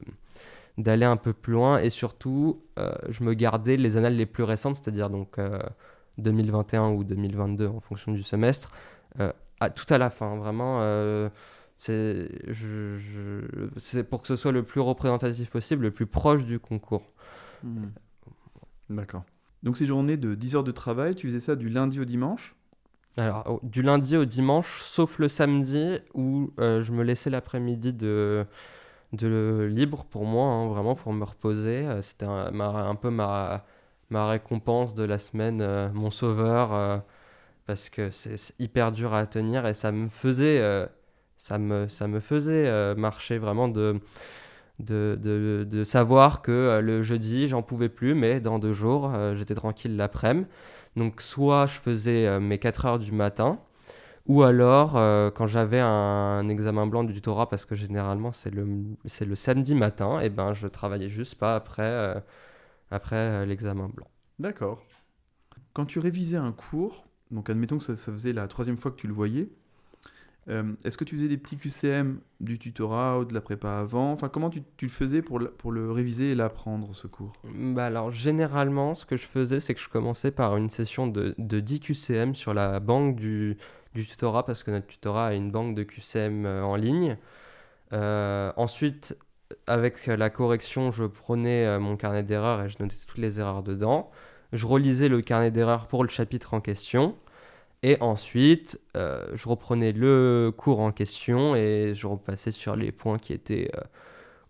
d'aller 0.78 1.06
un 1.06 1.18
peu 1.18 1.34
plus 1.34 1.52
loin 1.52 1.80
et 1.80 1.90
surtout 1.90 2.64
je 3.10 3.24
me 3.26 3.34
gardais 3.34 3.76
les 3.76 3.98
annales 3.98 4.16
les 4.16 4.26
plus 4.26 4.44
récentes 4.44 4.78
c'est-à-dire 4.78 5.10
donc 5.10 5.38
2021 6.18 6.92
ou 6.92 7.04
2022 7.04 7.68
en 7.68 7.82
fonction 7.82 8.14
du 8.14 8.24
semestre, 8.24 8.72
à, 9.60 9.70
tout 9.72 9.94
à 9.94 9.98
la 9.98 10.10
fin. 10.10 10.38
Vraiment, 10.38 10.80
c'est 11.80 12.30
je, 12.52 14.02
pour 14.02 14.22
que 14.22 14.28
ce 14.28 14.36
soit 14.36 14.52
le 14.52 14.64
plus 14.64 14.82
représentatif 14.82 15.50
possible, 15.50 15.84
le 15.84 15.92
plus 15.92 16.06
proche 16.06 16.44
du 16.44 16.60
concours. 16.60 17.08
Hmm. 17.64 17.88
D'accord. 18.90 19.24
Donc 19.64 19.78
ces 19.78 19.86
journées 19.86 20.18
de 20.18 20.36
10 20.36 20.56
heures 20.58 20.64
de 20.64 20.72
travail, 20.72 21.16
tu 21.16 21.28
faisais 21.28 21.40
ça 21.40 21.56
du 21.56 21.70
lundi 21.70 22.00
au 22.00 22.06
dimanche? 22.06 22.56
Alors, 23.18 23.60
du 23.64 23.82
lundi 23.82 24.16
au 24.16 24.26
dimanche, 24.26 24.82
sauf 24.84 25.20
le 25.20 25.28
samedi 25.28 26.00
où 26.14 26.52
euh, 26.60 26.82
je 26.82 26.94
me 26.94 27.04
laissais 27.04 27.30
l'après-midi 27.30 27.92
de, 27.92 28.46
libre 29.12 30.06
pour 30.06 30.26
moi, 30.26 30.46
hein, 30.46 30.68
vraiment 30.68 30.96
pour 30.96 31.12
me 31.12 31.24
reposer. 31.26 31.86
Euh, 31.86 32.02
c'était 32.02 32.26
un, 32.26 32.96
peu 32.96 33.10
ma, 33.10 33.64
récompense 34.12 34.96
de 34.96 35.04
la 35.04 35.20
semaine, 35.20 35.60
euh, 35.62 35.90
mon 35.94 36.12
sauveur, 36.12 37.04
parce 37.66 37.90
que 37.90 38.10
c'est 38.12 38.54
hyper 38.60 38.92
dur 38.92 39.14
à 39.14 39.26
tenir 39.26 39.68
et 39.68 39.74
ça 39.74 39.92
me 39.92 40.10
faisait, 40.10 40.62
marcher 42.96 43.38
vraiment 43.38 43.68
de 43.68 44.00
de, 44.80 45.84
savoir 45.84 46.42
que 46.42 46.80
le 46.82 47.04
jeudi, 47.04 47.48
j'en 47.48 47.62
pouvais 47.64 47.90
plus, 47.90 48.16
mais 48.16 48.40
dans 48.40 48.60
deux 48.60 48.72
jours, 48.72 49.12
j'étais 49.36 49.56
tranquille 49.56 49.98
l'après-midi. 49.98 50.48
Donc, 50.96 51.22
soit 51.22 51.66
je 51.68 51.80
faisais 51.80 52.28
euh, 52.28 52.40
mes 52.40 52.58
4 52.60 52.86
heures 52.86 53.00
du 53.00 53.12
matin, 53.12 53.60
ou 54.28 54.44
alors 54.44 54.94
quand 55.34 55.48
j'avais 55.48 55.80
un, 55.80 56.48
examen 56.50 56.86
blanc 56.86 57.04
du 57.04 57.14
tutorat, 57.14 57.50
parce 57.50 57.66
que 57.66 57.74
généralement 57.74 58.32
c'est 58.32 58.52
le, 58.52 58.68
le 59.22 59.36
samedi 59.36 59.74
matin, 59.74 60.22
et 60.22 60.26
eh 60.26 60.30
ben 60.30 60.54
je 60.54 60.68
travaillais 60.68 61.10
juste 61.10 61.34
pas 61.34 61.56
après, 61.56 62.24
après 62.92 63.48
l'examen 63.48 63.90
blanc. 63.90 64.08
D'accord. 64.38 64.84
Quand 65.74 65.86
tu 65.86 65.98
révisais 65.98 66.38
un 66.38 66.52
cours, 66.52 67.08
donc 67.32 67.50
admettons 67.50 67.80
que 67.80 67.84
ça, 67.84 67.96
ça 67.96 68.12
faisait 68.12 68.34
la 68.34 68.48
troisième 68.48 68.78
fois 68.78 68.92
que 68.92 68.98
tu 68.98 69.08
le 69.08 69.14
voyais, 69.14 69.50
euh, 70.50 70.74
est-ce 70.84 70.98
que 70.98 71.04
tu 71.04 71.16
faisais 71.16 71.28
des 71.28 71.38
petits 71.38 71.58
QCM 71.58 72.20
du 72.40 72.58
tutorat 72.58 73.20
ou 73.20 73.26
de 73.26 73.34
la 73.34 73.42
prépa 73.42 73.78
avant? 73.78 74.12
Enfin, 74.12 74.30
comment 74.30 74.50
tu, 74.50 74.64
le 74.82 74.88
faisais 74.88 75.22
pour 75.22 75.38
le, 75.38 75.52
pour 75.52 75.72
le 75.72 75.92
réviser 75.92 76.32
et 76.32 76.36
l'apprendre, 76.36 76.96
ce 76.96 77.08
cours? 77.08 77.34
Bah 77.54 77.86
Alors, 77.86 78.12
généralement, 78.12 78.96
ce 78.96 79.06
que 79.06 79.16
je 79.16 79.26
faisais, 79.26 79.60
c'est 79.60 79.76
que 79.76 79.82
je 79.82 79.90
commençais 79.90 80.32
par 80.32 80.58
une 80.58 80.70
session 80.70 81.08
de, 81.08 81.36
de 81.38 81.60
10 81.60 81.80
QCM 81.82 82.36
sur 82.36 82.54
la 82.54 82.80
banque 82.80 83.16
du, 83.16 83.58
du, 83.94 84.08
tutorat, 84.08 84.46
parce 84.46 84.64
que 84.64 84.72
notre 84.72 84.88
tutorat 84.88 85.28
a 85.28 85.34
une 85.34 85.52
banque 85.52 85.76
de 85.76 85.84
QCM 85.84 86.46
euh, 86.46 86.64
en 86.64 86.76
ligne. 86.76 87.18
Euh, 87.94 88.52
ensuite, 88.56 89.18
avec 89.68 90.08
la 90.08 90.30
correction, 90.30 90.92
je 90.92 91.06
prenais 91.06 91.80
mon 91.80 91.96
carnet 91.96 92.24
d'erreurs 92.24 92.62
et 92.64 92.70
je 92.70 92.78
notais 92.80 92.96
toutes 93.08 93.18
les 93.18 93.40
erreurs 93.40 93.64
dedans. 93.64 94.12
Je 94.54 94.66
relisais 94.66 95.10
le 95.10 95.22
carnet 95.22 95.52
d'erreurs 95.52 95.88
pour 95.88 96.04
le 96.04 96.10
chapitre 96.10 96.54
en 96.54 96.62
question. 96.62 97.16
Et 97.82 97.98
ensuite, 98.02 98.80
euh, 98.98 99.26
je 99.36 99.48
reprenais 99.48 99.94
le 99.94 100.52
cours 100.56 100.82
en 100.82 100.92
question 100.92 101.56
et 101.56 101.94
je 101.96 102.08
repassais 102.08 102.52
sur 102.52 102.76
les 102.76 102.92
points 102.92 103.18
qui 103.18 103.32
étaient 103.32 103.72
euh, 103.76 103.82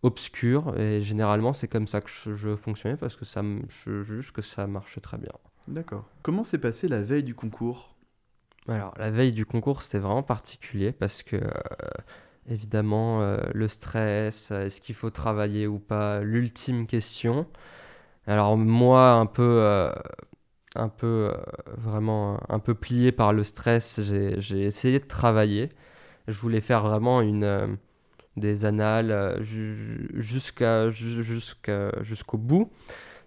obscurs. 0.01 0.75
Et 0.79 0.99
généralement, 1.01 1.53
c'est 1.53 1.67
comme 1.67 1.87
ça 1.87 2.01
que 2.01 2.09
je, 2.09 2.55
fonctionnais 2.55 2.97
parce 2.97 3.15
que 3.15 3.25
ça, 3.25 3.43
je 3.67 4.01
juge 4.01 4.31
que 4.33 4.41
ça 4.41 4.65
marche 4.65 4.99
très 5.01 5.17
bien. 5.17 5.31
D'accord. 5.67 6.05
Comment 6.23 6.43
s'est 6.43 6.57
passé 6.57 6.87
la 6.87 7.03
veille 7.03 7.23
du 7.23 7.35
concours? 7.35 7.95
Alors, 8.67 8.93
la 8.97 9.11
veille 9.11 9.31
du 9.31 9.45
concours, 9.45 9.83
c'était 9.83 9.99
vraiment 9.99 10.23
particulier 10.23 10.91
parce 10.91 11.21
que, 11.21 11.35
euh, 11.35 11.49
évidemment, 12.47 13.37
le 13.53 13.67
stress, 13.67 14.49
est-ce 14.49 14.81
qu'il 14.81 14.95
faut 14.95 15.11
travailler 15.11 15.67
ou 15.67 15.77
pas, 15.77 16.21
l'ultime 16.21 16.87
question. 16.87 17.45
Alors, 18.25 18.57
moi, 18.57 19.11
un 19.13 19.25
peu 19.27 19.91
un 20.75 20.89
peu 20.89 21.31
euh, 21.33 21.37
vraiment 21.77 22.39
un 22.49 22.59
peu 22.59 22.73
plié 22.73 23.11
par 23.11 23.33
le 23.33 23.43
stress, 23.43 23.99
j'ai 24.01 24.63
essayé 24.63 24.99
de 24.99 25.05
travailler. 25.05 25.69
Je 26.27 26.37
voulais 26.39 26.61
faire 26.61 26.83
vraiment 26.83 27.21
une 27.21 27.43
euh, 27.43 27.67
des 28.37 28.65
annales 28.65 29.11
euh, 29.11 29.41
jusqu'à 30.13 30.89
jusqu'au 30.91 32.37
bout. 32.37 32.71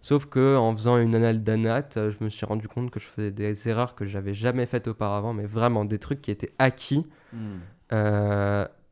Sauf 0.00 0.26
que 0.26 0.56
en 0.56 0.74
faisant 0.74 0.98
une 0.98 1.14
annale 1.14 1.44
d'anat, 1.44 1.88
je 1.94 2.24
me 2.24 2.28
suis 2.28 2.44
rendu 2.44 2.66
compte 2.66 2.90
que 2.90 2.98
je 2.98 3.06
faisais 3.06 3.30
des 3.30 3.68
erreurs 3.68 3.94
que 3.94 4.04
j'avais 4.04 4.34
jamais 4.34 4.66
faites 4.66 4.88
auparavant, 4.88 5.32
mais 5.32 5.46
vraiment 5.46 5.84
des 5.84 6.00
trucs 6.00 6.20
qui 6.20 6.32
étaient 6.32 6.52
acquis 6.58 7.06
hmm. 7.32 7.58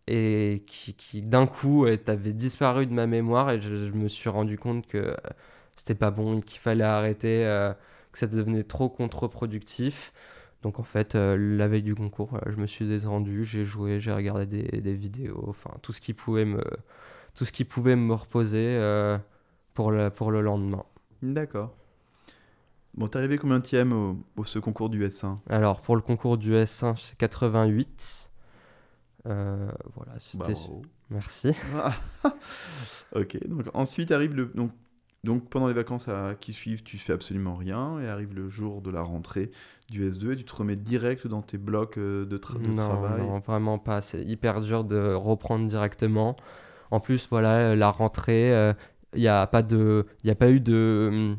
et 0.07 0.63
qui, 0.69 0.95
qui 0.95 1.23
d'un 1.23 1.47
coup 1.47 1.85
avaient 1.85 2.33
disparu 2.33 2.87
de 2.87 2.93
ma 2.93 3.09
mémoire 3.09 3.51
et 3.51 3.61
je, 3.61 3.75
je, 3.75 3.91
me 3.91 4.07
suis 4.07 4.29
rendu 4.31 4.57
compte 4.57 4.87
que 4.87 5.17
c'était 5.75 5.97
pas 5.97 6.13
bon 6.13 6.39
et 6.39 6.43
qu'il 6.43 6.61
fallait 6.61 6.85
arrêter 6.85 7.45
que 8.13 8.19
ça 8.19 8.27
devenait 8.27 8.65
trop 8.65 8.89
contre-productif. 8.89 10.13
Donc 10.63 10.79
en 10.79 10.83
fait, 10.83 11.15
euh, 11.15 11.37
la 11.39 11.69
veille 11.69 11.83
du 11.83 11.95
concours, 11.95 12.39
je 12.47 12.57
me 12.57 12.67
suis 12.67 12.87
descendu, 12.87 13.45
j'ai 13.45 13.65
joué, 13.65 13.99
j'ai 13.99 14.13
regardé 14.13 14.47
des, 14.47 14.81
des, 14.81 14.95
vidéos, 14.95 15.47
enfin 15.49 15.71
tout 15.81 15.93
ce 15.93 16.03
qui 16.03 16.13
pouvait 16.13 16.45
me, 16.45 16.63
tout 17.35 17.45
ce 17.47 17.53
qui 17.53 17.65
pouvait 17.65 17.97
me 17.97 18.13
reposer 18.13 18.77
euh, 18.77 19.17
pour, 19.73 19.91
le, 19.91 20.11
pour 20.11 20.31
le 20.31 20.43
lendemain. 20.43 20.85
D'accord. 21.23 21.75
Bon, 22.95 23.07
t'es 23.07 23.19
arrivé 23.19 23.39
combien 23.39 23.61
de 23.61 23.95
au, 23.95 24.19
au 24.37 24.45
ce 24.45 24.59
concours 24.59 24.91
du 24.91 25.03
S1 25.03 25.39
Alors 25.49 25.81
pour 25.81 25.97
le 25.97 26.03
concours 26.03 26.37
du 26.37 26.53
S1, 26.53 26.97
c'est 26.97 27.17
88. 27.17 28.31
Euh, 29.27 29.71
voilà, 29.95 30.13
c'était. 30.19 30.55
Merci. 31.11 31.53
ok, 33.15 33.47
donc 33.49 33.65
ensuite 33.75 34.11
arrive 34.11 34.35
le. 34.35 34.47
Donc 34.47 34.73
donc 35.23 35.51
pendant 35.51 35.69
les 35.69 35.75
vacances 35.75 36.09
qui 36.41 36.53
suivent, 36.53 36.83
tu 36.83 36.97
fais 36.97 37.13
absolument 37.13 37.55
rien 37.55 38.01
et 38.01 38.09
arrive 38.09 38.35
le 38.35 38.49
jour 38.49 38.81
de 38.81 38.91
la 38.91 39.03
rentrée 39.03 39.51
du 39.91 40.09
S2 40.09 40.33
et 40.33 40.37
tu 40.37 40.45
te 40.45 40.55
remets 40.55 40.77
direct 40.77 41.27
dans 41.27 41.43
tes 41.43 41.59
blocs 41.59 41.99
euh, 41.99 42.25
de, 42.25 42.39
travail. 42.39 43.21
Non, 43.21 43.41
vraiment 43.41 43.79
pas. 43.79 44.01
C'est 44.01 44.23
hyper 44.23 44.61
dur 44.63 44.85
de 44.85 45.13
reprendre 45.13 45.67
directement. 45.69 46.37
En 46.91 47.01
plus, 47.01 47.29
voilà, 47.29 47.57
euh, 47.57 47.77
la 47.77 47.91
rentrée, 47.91 48.49
il 48.49 48.53
euh, 48.53 48.73
n'y 49.15 49.29
a, 49.29 49.47
pas 49.47 49.63
de, 49.63 50.07
a 50.27 50.35
pas 50.35 50.49
eu 50.49 50.61
de 50.61 51.09
hum, 51.13 51.37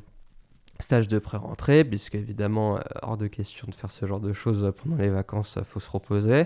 stage 0.79 1.07
de 1.07 1.17
pré-rentrée, 1.17 1.83
puisque 1.83 2.15
évidemment, 2.15 2.77
hors 3.01 3.17
de 3.17 3.27
question 3.27 3.67
de 3.69 3.73
faire 3.73 3.89
ce 3.89 4.05
genre 4.05 4.19
de 4.19 4.33
choses 4.33 4.71
pendant 4.83 4.97
les 4.97 5.09
vacances, 5.09 5.55
il 5.57 5.65
faut 5.65 5.79
se 5.79 5.89
reposer. 5.89 6.45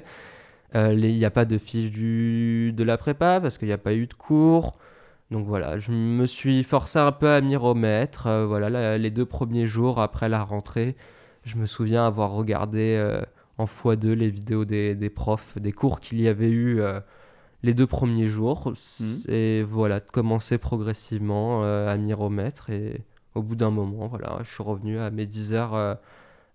Il 0.73 0.97
n'y 0.97 1.25
a 1.25 1.31
pas 1.31 1.45
de 1.45 1.57
fiche 1.57 1.89
du, 1.89 2.73
de 2.73 2.83
la 2.83 2.97
prépa, 2.97 3.39
parce 3.41 3.57
qu'il 3.57 3.67
n'y 3.67 3.73
a 3.73 3.77
pas 3.77 3.93
eu 3.93 4.07
de 4.07 4.13
cours. 4.13 4.77
Donc 5.31 5.47
voilà, 5.47 5.79
je 5.79 5.91
me 5.91 6.27
suis 6.27 6.63
forcé 6.63 6.99
un 6.99 7.11
peu 7.11 7.29
à 7.29 7.41
m'y 7.41 7.55
remettre. 7.55 8.27
Euh, 8.27 8.45
voilà, 8.45 8.97
les 8.97 9.11
deux 9.11 9.25
premiers 9.25 9.65
jours 9.65 9.99
après 9.99 10.29
la 10.29 10.43
rentrée, 10.43 10.95
je 11.43 11.57
me 11.57 11.65
souviens 11.65 12.05
avoir 12.05 12.31
regardé 12.31 12.95
euh, 12.95 13.21
en 13.57 13.65
x2 13.65 14.11
les 14.11 14.29
vidéos 14.29 14.65
des, 14.65 15.09
profs, 15.09 15.57
des 15.57 15.71
cours 15.71 15.99
qu'il 15.99 16.21
y 16.21 16.27
avait 16.27 16.49
eu 16.49 16.79
euh, 16.79 16.99
les 17.63 17.73
deux 17.73 17.87
premiers 17.87 18.27
jours. 18.27 18.73
Mmh. 18.99 19.31
Et 19.31 19.63
voilà, 19.63 19.99
de 19.99 20.09
commencer 20.09 20.57
progressivement 20.59 21.63
à 21.63 21.97
m'y 21.97 22.13
remettre. 22.13 22.69
Et 22.69 23.01
au 23.33 23.41
bout 23.41 23.55
d'un 23.55 23.71
moment, 23.71 24.07
voilà, 24.07 24.39
je 24.43 24.53
suis 24.53 24.63
revenu 24.63 24.99
à 24.99 25.09
mes 25.09 25.25
10 25.25 25.53
heures, 25.53 25.97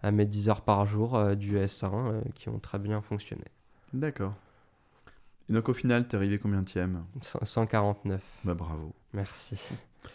à 0.03 0.11
mes 0.13 0.27
10 0.27 0.49
heures 0.49 0.63
par 0.63 0.87
jour 0.87 1.37
du 1.37 1.59
S1 1.59 2.23
qui 2.37 2.49
ont 2.49 2.61
très 2.61 2.79
bien 2.79 3.01
fonctionné. 3.03 3.45
D'accord. 3.93 4.35
Et 5.51 5.53
donc 5.53 5.69
au 5.69 5.75
final, 5.75 6.07
t'es 6.07 6.17
arrivé 6.17 6.39
combien 6.39 6.63
de 6.63 6.69
149. 7.21 8.21
Bah 8.45 8.55
bravo. 8.55 8.95
Merci. 9.13 9.59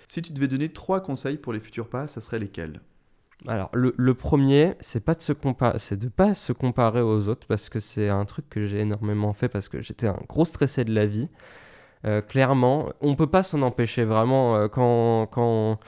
Si 0.07 0.21
tu 0.21 0.31
devais 0.31 0.47
donner 0.47 0.69
trois 0.69 1.01
conseils 1.01 1.35
pour 1.35 1.51
les 1.51 1.59
futurs 1.59 1.89
pas, 1.89 2.07
ça 2.07 2.21
serait 2.21 2.39
lesquels? 2.39 2.79
Alors 3.45 3.69
le, 3.73 3.93
le, 3.97 4.13
premier, 4.13 4.75
c'est 4.79 5.01
pas 5.01 5.13
de 5.13 5.21
se 5.21 5.33
comparer, 5.33 5.77
c'est 5.77 5.97
de 5.97 6.07
pas 6.07 6.33
se 6.35 6.53
comparer 6.53 7.01
aux 7.01 7.27
autres 7.27 7.45
parce 7.47 7.67
que 7.67 7.81
c'est 7.81 8.07
un 8.07 8.23
truc 8.23 8.49
que 8.49 8.65
j'ai 8.65 8.79
énormément 8.79 9.33
fait 9.33 9.49
parce 9.49 9.67
que 9.67 9.81
j'étais 9.81 10.07
un 10.07 10.19
gros 10.27 10.45
stressé 10.45 10.85
de 10.85 10.93
la 10.93 11.05
vie. 11.05 11.27
Euh, 12.05 12.21
clairement, 12.21 12.89
on 13.01 13.15
peut 13.15 13.27
pas 13.27 13.43
s'en 13.43 13.61
empêcher 13.61 14.05
vraiment 14.05 14.55
euh, 14.55 14.67
quand 14.69 15.27
quand 15.27 15.79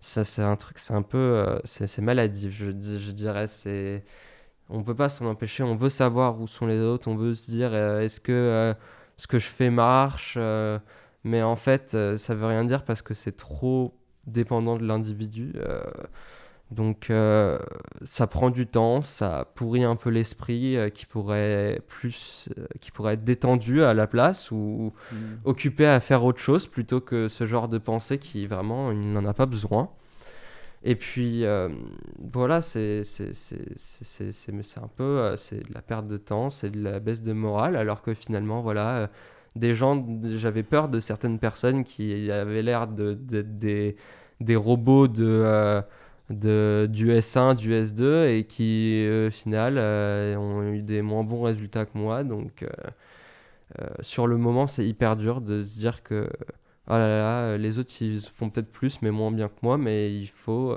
ça 0.00 0.24
c'est 0.24 0.42
un 0.42 0.56
truc, 0.56 0.78
c'est 0.78 0.94
un 0.94 1.02
peu 1.02 1.18
euh, 1.18 1.58
c'est 1.64 1.98
maladif, 1.98 2.50
je, 2.50 2.66
je 2.70 3.10
dirais 3.12 3.46
c'est 3.46 4.04
on 4.68 4.82
peut 4.82 4.94
pas 4.94 5.08
s'en 5.08 5.26
empêcher, 5.26 5.62
on 5.62 5.76
veut 5.76 5.88
savoir 5.88 6.40
où 6.40 6.46
sont 6.46 6.66
les 6.66 6.80
autres, 6.80 7.08
on 7.08 7.16
veut 7.16 7.34
se 7.34 7.50
dire 7.50 7.70
euh, 7.72 8.00
est-ce 8.00 8.20
que 8.20 8.32
euh, 8.32 8.74
ce 9.16 9.26
que 9.26 9.38
je 9.38 9.46
fais 9.46 9.70
marche, 9.70 10.34
euh, 10.36 10.78
mais 11.24 11.42
en 11.42 11.56
fait 11.56 11.96
ça 12.16 12.34
veut 12.34 12.46
rien 12.46 12.64
dire 12.64 12.84
parce 12.84 13.02
que 13.02 13.14
c'est 13.14 13.36
trop 13.36 13.94
dépendant 14.26 14.76
de 14.76 14.84
l'individu. 14.84 15.54
donc 16.70 17.10
ça 18.04 18.26
prend 18.26 18.50
du 18.50 18.66
temps, 18.66 19.02
ça 19.02 19.50
pourrit 19.54 19.84
un 19.84 19.96
peu 19.96 20.10
l'esprit 20.10 20.76
qui 20.92 21.06
pourrait 21.06 21.80
plus 21.86 22.48
qui 22.80 22.90
pourrait 22.90 23.14
être 23.14 23.24
détendu 23.24 23.82
à 23.82 23.94
la 23.94 24.06
place 24.06 24.50
ou 24.50 24.92
mmh. 25.12 25.16
occupé 25.44 25.86
à 25.86 26.00
faire 26.00 26.24
autre 26.24 26.40
chose 26.40 26.66
plutôt 26.66 27.00
que 27.00 27.28
ce 27.28 27.46
genre 27.46 27.68
de 27.68 27.78
pensée 27.78 28.18
qui 28.18 28.46
vraiment 28.46 28.92
il 28.92 29.12
n'en 29.12 29.24
a 29.24 29.34
pas 29.34 29.46
besoin. 29.46 29.90
Et 30.84 30.94
puis, 30.94 31.44
euh, 31.44 31.68
voilà, 32.32 32.60
c'est 32.62 33.02
un 34.76 34.88
peu 34.96 35.02
euh, 35.02 35.36
de 35.50 35.74
la 35.74 35.82
perte 35.82 36.06
de 36.06 36.16
temps, 36.16 36.50
c'est 36.50 36.70
de 36.70 36.82
la 36.82 37.00
baisse 37.00 37.22
de 37.22 37.32
morale, 37.32 37.76
alors 37.76 38.02
que 38.02 38.14
finalement, 38.14 38.60
voilà, 38.60 38.96
euh, 38.96 39.06
des 39.56 39.74
gens, 39.74 40.06
j'avais 40.24 40.62
peur 40.62 40.88
de 40.88 41.00
certaines 41.00 41.38
personnes 41.38 41.82
qui 41.84 42.30
avaient 42.30 42.62
l'air 42.62 42.86
de, 42.88 43.14
des, 43.14 43.96
des, 44.40 44.56
robots 44.56 45.08
de, 45.08 45.82
de, 46.30 46.86
du 46.90 47.10
S1, 47.10 47.56
du 47.56 47.72
S2 47.72 48.28
et 48.28 48.44
qui, 48.44 49.08
au 49.26 49.30
final, 49.30 49.78
ont 50.38 50.62
eu 50.62 50.82
des 50.82 51.00
moins 51.02 51.24
bons 51.24 51.42
résultats 51.42 51.86
que 51.86 51.96
moi. 51.96 52.22
Donc, 52.22 52.66
sur 54.00 54.26
le 54.26 54.36
moment, 54.36 54.66
c'est 54.66 54.86
hyper 54.86 55.16
dur 55.16 55.40
de 55.40 55.64
se 55.64 55.78
dire 55.78 56.02
que 56.02 56.28
oh 56.88 56.92
là 56.92 57.08
là, 57.08 57.58
les 57.58 57.78
autres, 57.78 57.92
ils 58.00 58.20
font 58.20 58.50
peut-être 58.50 58.70
plus, 58.70 59.02
mais 59.02 59.10
moins 59.10 59.30
bien 59.30 59.48
que 59.48 59.58
moi, 59.62 59.78
mais 59.78 60.14
il 60.14 60.28
faut 60.28 60.76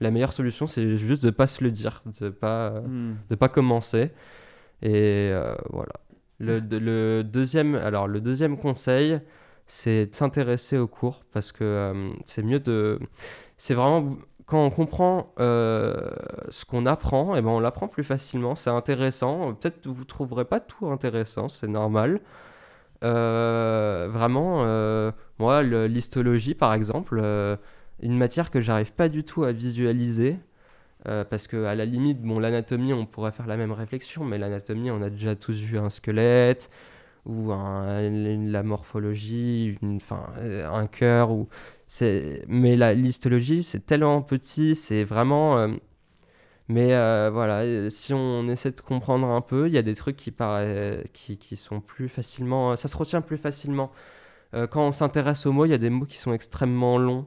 la 0.00 0.10
meilleure 0.10 0.32
solution, 0.32 0.66
c'est 0.66 0.96
juste 0.96 1.24
de 1.24 1.30
pas 1.30 1.46
se 1.46 1.62
le 1.62 1.70
dire, 1.70 2.02
de 2.20 2.30
pas, 2.30 2.80
hmm. 2.80 3.16
de 3.28 3.34
pas 3.34 3.48
commencer. 3.48 4.10
Et 4.82 5.30
euh, 5.32 5.54
voilà. 5.70 5.92
Le, 6.38 6.58
le, 6.58 7.22
deuxième, 7.22 7.74
alors, 7.74 8.08
le 8.08 8.20
deuxième 8.20 8.56
conseil, 8.56 9.20
c'est 9.66 10.06
de 10.06 10.14
s'intéresser 10.14 10.78
aux 10.78 10.88
cours 10.88 11.22
parce 11.32 11.52
que 11.52 11.64
euh, 11.64 12.10
c'est 12.24 12.42
mieux 12.42 12.60
de. 12.60 12.98
C'est 13.58 13.74
vraiment. 13.74 14.16
Quand 14.46 14.64
on 14.64 14.70
comprend 14.70 15.32
euh, 15.38 16.10
ce 16.48 16.64
qu'on 16.64 16.86
apprend, 16.86 17.36
et 17.36 17.38
eh 17.38 17.42
ben 17.42 17.50
on 17.50 17.60
l'apprend 17.60 17.86
plus 17.86 18.02
facilement. 18.02 18.56
C'est 18.56 18.70
intéressant. 18.70 19.54
Peut-être 19.54 19.82
que 19.82 19.88
vous 19.90 20.00
ne 20.00 20.06
trouverez 20.06 20.44
pas 20.46 20.58
tout 20.58 20.88
intéressant, 20.88 21.48
c'est 21.48 21.68
normal. 21.68 22.20
Vraiment, 23.02 24.64
moi, 25.38 25.62
l'histologie, 25.62 26.54
par 26.54 26.74
exemple 26.74 27.20
une 28.02 28.16
matière 28.16 28.50
que 28.50 28.60
j'arrive 28.60 28.92
pas 28.92 29.08
du 29.08 29.24
tout 29.24 29.44
à 29.44 29.52
visualiser. 29.52 30.38
Euh, 31.08 31.24
parce 31.24 31.46
que 31.46 31.64
à 31.64 31.74
la 31.74 31.86
limite, 31.86 32.20
bon, 32.20 32.38
l'anatomie, 32.38 32.92
on 32.92 33.06
pourrait 33.06 33.32
faire 33.32 33.46
la 33.46 33.56
même 33.56 33.72
réflexion, 33.72 34.24
mais 34.24 34.36
l'anatomie, 34.36 34.90
on 34.90 35.00
a 35.00 35.08
déjà 35.08 35.34
tous 35.34 35.58
vu 35.58 35.78
un 35.78 35.88
squelette 35.88 36.70
ou 37.26 37.50
la 37.50 38.62
morphologie, 38.62 39.78
une, 39.82 39.98
euh, 40.38 40.68
un 40.70 40.86
cœur. 40.86 41.30
Ou 41.30 41.48
mais 42.48 42.76
l'histologie, 42.94 43.62
c'est 43.62 43.84
tellement 43.86 44.22
petit, 44.22 44.76
c'est 44.76 45.04
vraiment. 45.04 45.58
Euh, 45.58 45.68
mais 46.70 46.88
voilà, 47.30 47.90
si 47.90 48.14
on 48.14 48.48
essaie 48.48 48.70
de 48.70 48.80
comprendre 48.80 49.26
un 49.28 49.40
peu, 49.40 49.68
il 49.68 49.74
y 49.74 49.78
a 49.78 49.82
des 49.82 49.94
trucs 49.94 50.16
qui, 50.16 50.32
qui, 51.12 51.38
qui, 51.38 51.56
sont 51.56 51.80
plus 51.80 52.08
facilement. 52.08 52.76
Ça 52.76 52.88
se 52.88 52.96
retient 52.96 53.20
plus 53.20 53.38
facilement. 53.38 53.92
quand 54.52 54.86
on 54.88 54.92
s'intéresse 54.92 55.46
aux 55.46 55.52
mots, 55.52 55.66
il 55.66 55.70
y 55.70 55.74
a 55.74 55.78
des 55.78 55.90
mots 55.90 56.06
qui 56.06 56.18
sont 56.18 56.32
extrêmement 56.32 56.98
longs 56.98 57.26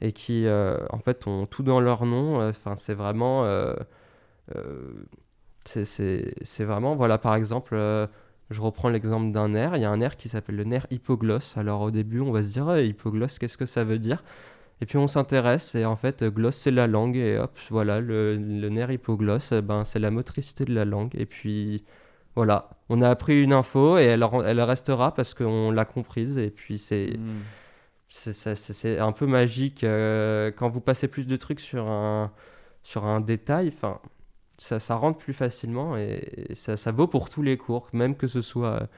et 0.00 0.12
qui 0.12 0.46
euh, 0.46 0.78
en 0.90 0.98
fait 0.98 1.26
ont 1.26 1.46
tout 1.46 1.62
dans 1.62 1.80
leur 1.80 2.06
nom. 2.06 2.40
Euh, 2.40 2.50
enfin, 2.50 2.76
c'est 2.76 2.94
vraiment, 2.94 3.44
euh, 3.44 3.74
c'est 5.64 6.64
vraiment, 6.64 6.96
voilà, 6.96 7.18
par 7.18 7.34
exemple, 7.34 7.76
je 8.50 8.60
reprends 8.60 8.88
l'exemple 8.88 9.32
d'un 9.32 9.50
nerf. 9.50 9.76
Il 9.76 9.82
y 9.82 9.84
a 9.84 9.90
un 9.90 9.98
nerf 9.98 10.16
qui 10.16 10.28
s'appelle 10.28 10.56
le 10.56 10.64
nerf 10.64 10.86
hypoglosse. 10.90 11.56
Alors 11.56 11.82
au 11.82 11.90
début, 11.90 12.20
on 12.20 12.32
va 12.32 12.42
se 12.42 12.48
dire 12.48 12.78
hypoglosse, 12.78 13.38
qu'est-ce 13.38 13.58
que 13.58 13.66
ça 13.66 13.84
veut 13.84 13.98
dire? 13.98 14.22
Et 14.82 14.86
puis 14.86 14.96
on 14.98 15.06
s'intéresse 15.08 15.74
et 15.74 15.84
en 15.84 15.96
fait, 15.96 16.24
glosse 16.24 16.56
c'est 16.56 16.70
la 16.70 16.86
langue 16.86 17.16
et 17.16 17.38
hop, 17.38 17.58
voilà, 17.70 18.00
le, 18.00 18.36
le 18.36 18.68
nerf 18.70 18.90
hypoglosse, 18.90 19.52
ben 19.52 19.84
c'est 19.84 19.98
la 19.98 20.10
motricité 20.10 20.64
de 20.64 20.74
la 20.74 20.84
langue. 20.84 21.14
Et 21.14 21.26
puis 21.26 21.84
voilà, 22.34 22.70
on 22.88 23.02
a 23.02 23.10
appris 23.10 23.42
une 23.42 23.52
info 23.52 23.98
et 23.98 24.04
elle, 24.04 24.24
elle 24.46 24.60
restera 24.62 25.12
parce 25.14 25.34
qu'on 25.34 25.70
l'a 25.70 25.84
comprise 25.84 26.38
et 26.38 26.50
puis 26.50 26.78
c'est 26.78 27.16
hmm 27.18 27.40
c'est 28.10 28.98
un 28.98 29.12
peu 29.12 29.26
magique. 29.26 29.84
Euh, 29.84 30.50
quand 30.54 30.68
vous 30.68 30.80
passez 30.80 31.08
plus 31.08 31.26
de 31.26 31.36
trucs 31.36 31.60
sur 31.60 31.88
un, 31.88 32.32
sur 32.82 33.04
un 33.06 33.20
détail, 33.20 33.68
enfin, 33.68 34.00
ça, 34.58 34.80
ça 34.80 34.96
rentre 34.96 35.18
plus 35.18 35.32
facilement 35.32 35.96
et, 35.96 36.52
ça, 36.54 36.76
ça, 36.76 36.92
vaut 36.92 37.06
pour 37.06 37.30
tous 37.30 37.42
les 37.42 37.56
cours, 37.56 37.88
même 37.92 38.16
que 38.16 38.26
ce 38.26 38.42
soit 38.42 38.88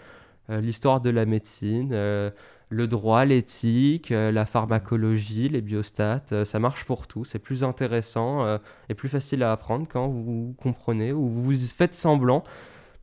euh, 0.50 0.60
l'histoire 0.60 1.00
de 1.00 1.10
la 1.10 1.26
médecine, 1.26 1.90
euh, 1.92 2.30
le 2.72 2.86
droit, 2.86 3.24
l'éthique, 3.24 4.10
la 4.10 4.46
pharmacologie, 4.46 5.48
les 5.48 5.60
biostats, 5.60 6.44
ça 6.44 6.58
marche 6.58 6.84
pour 6.84 7.06
tout. 7.06 7.24
C'est 7.24 7.38
plus 7.38 7.64
intéressant 7.64 8.58
et 8.88 8.94
plus 8.94 9.08
facile 9.08 9.42
à 9.42 9.52
apprendre 9.52 9.86
quand 9.88 10.08
vous 10.08 10.54
comprenez 10.58 11.12
ou 11.12 11.28
vous 11.28 11.52
faites 11.52 11.94
semblant 11.94 12.44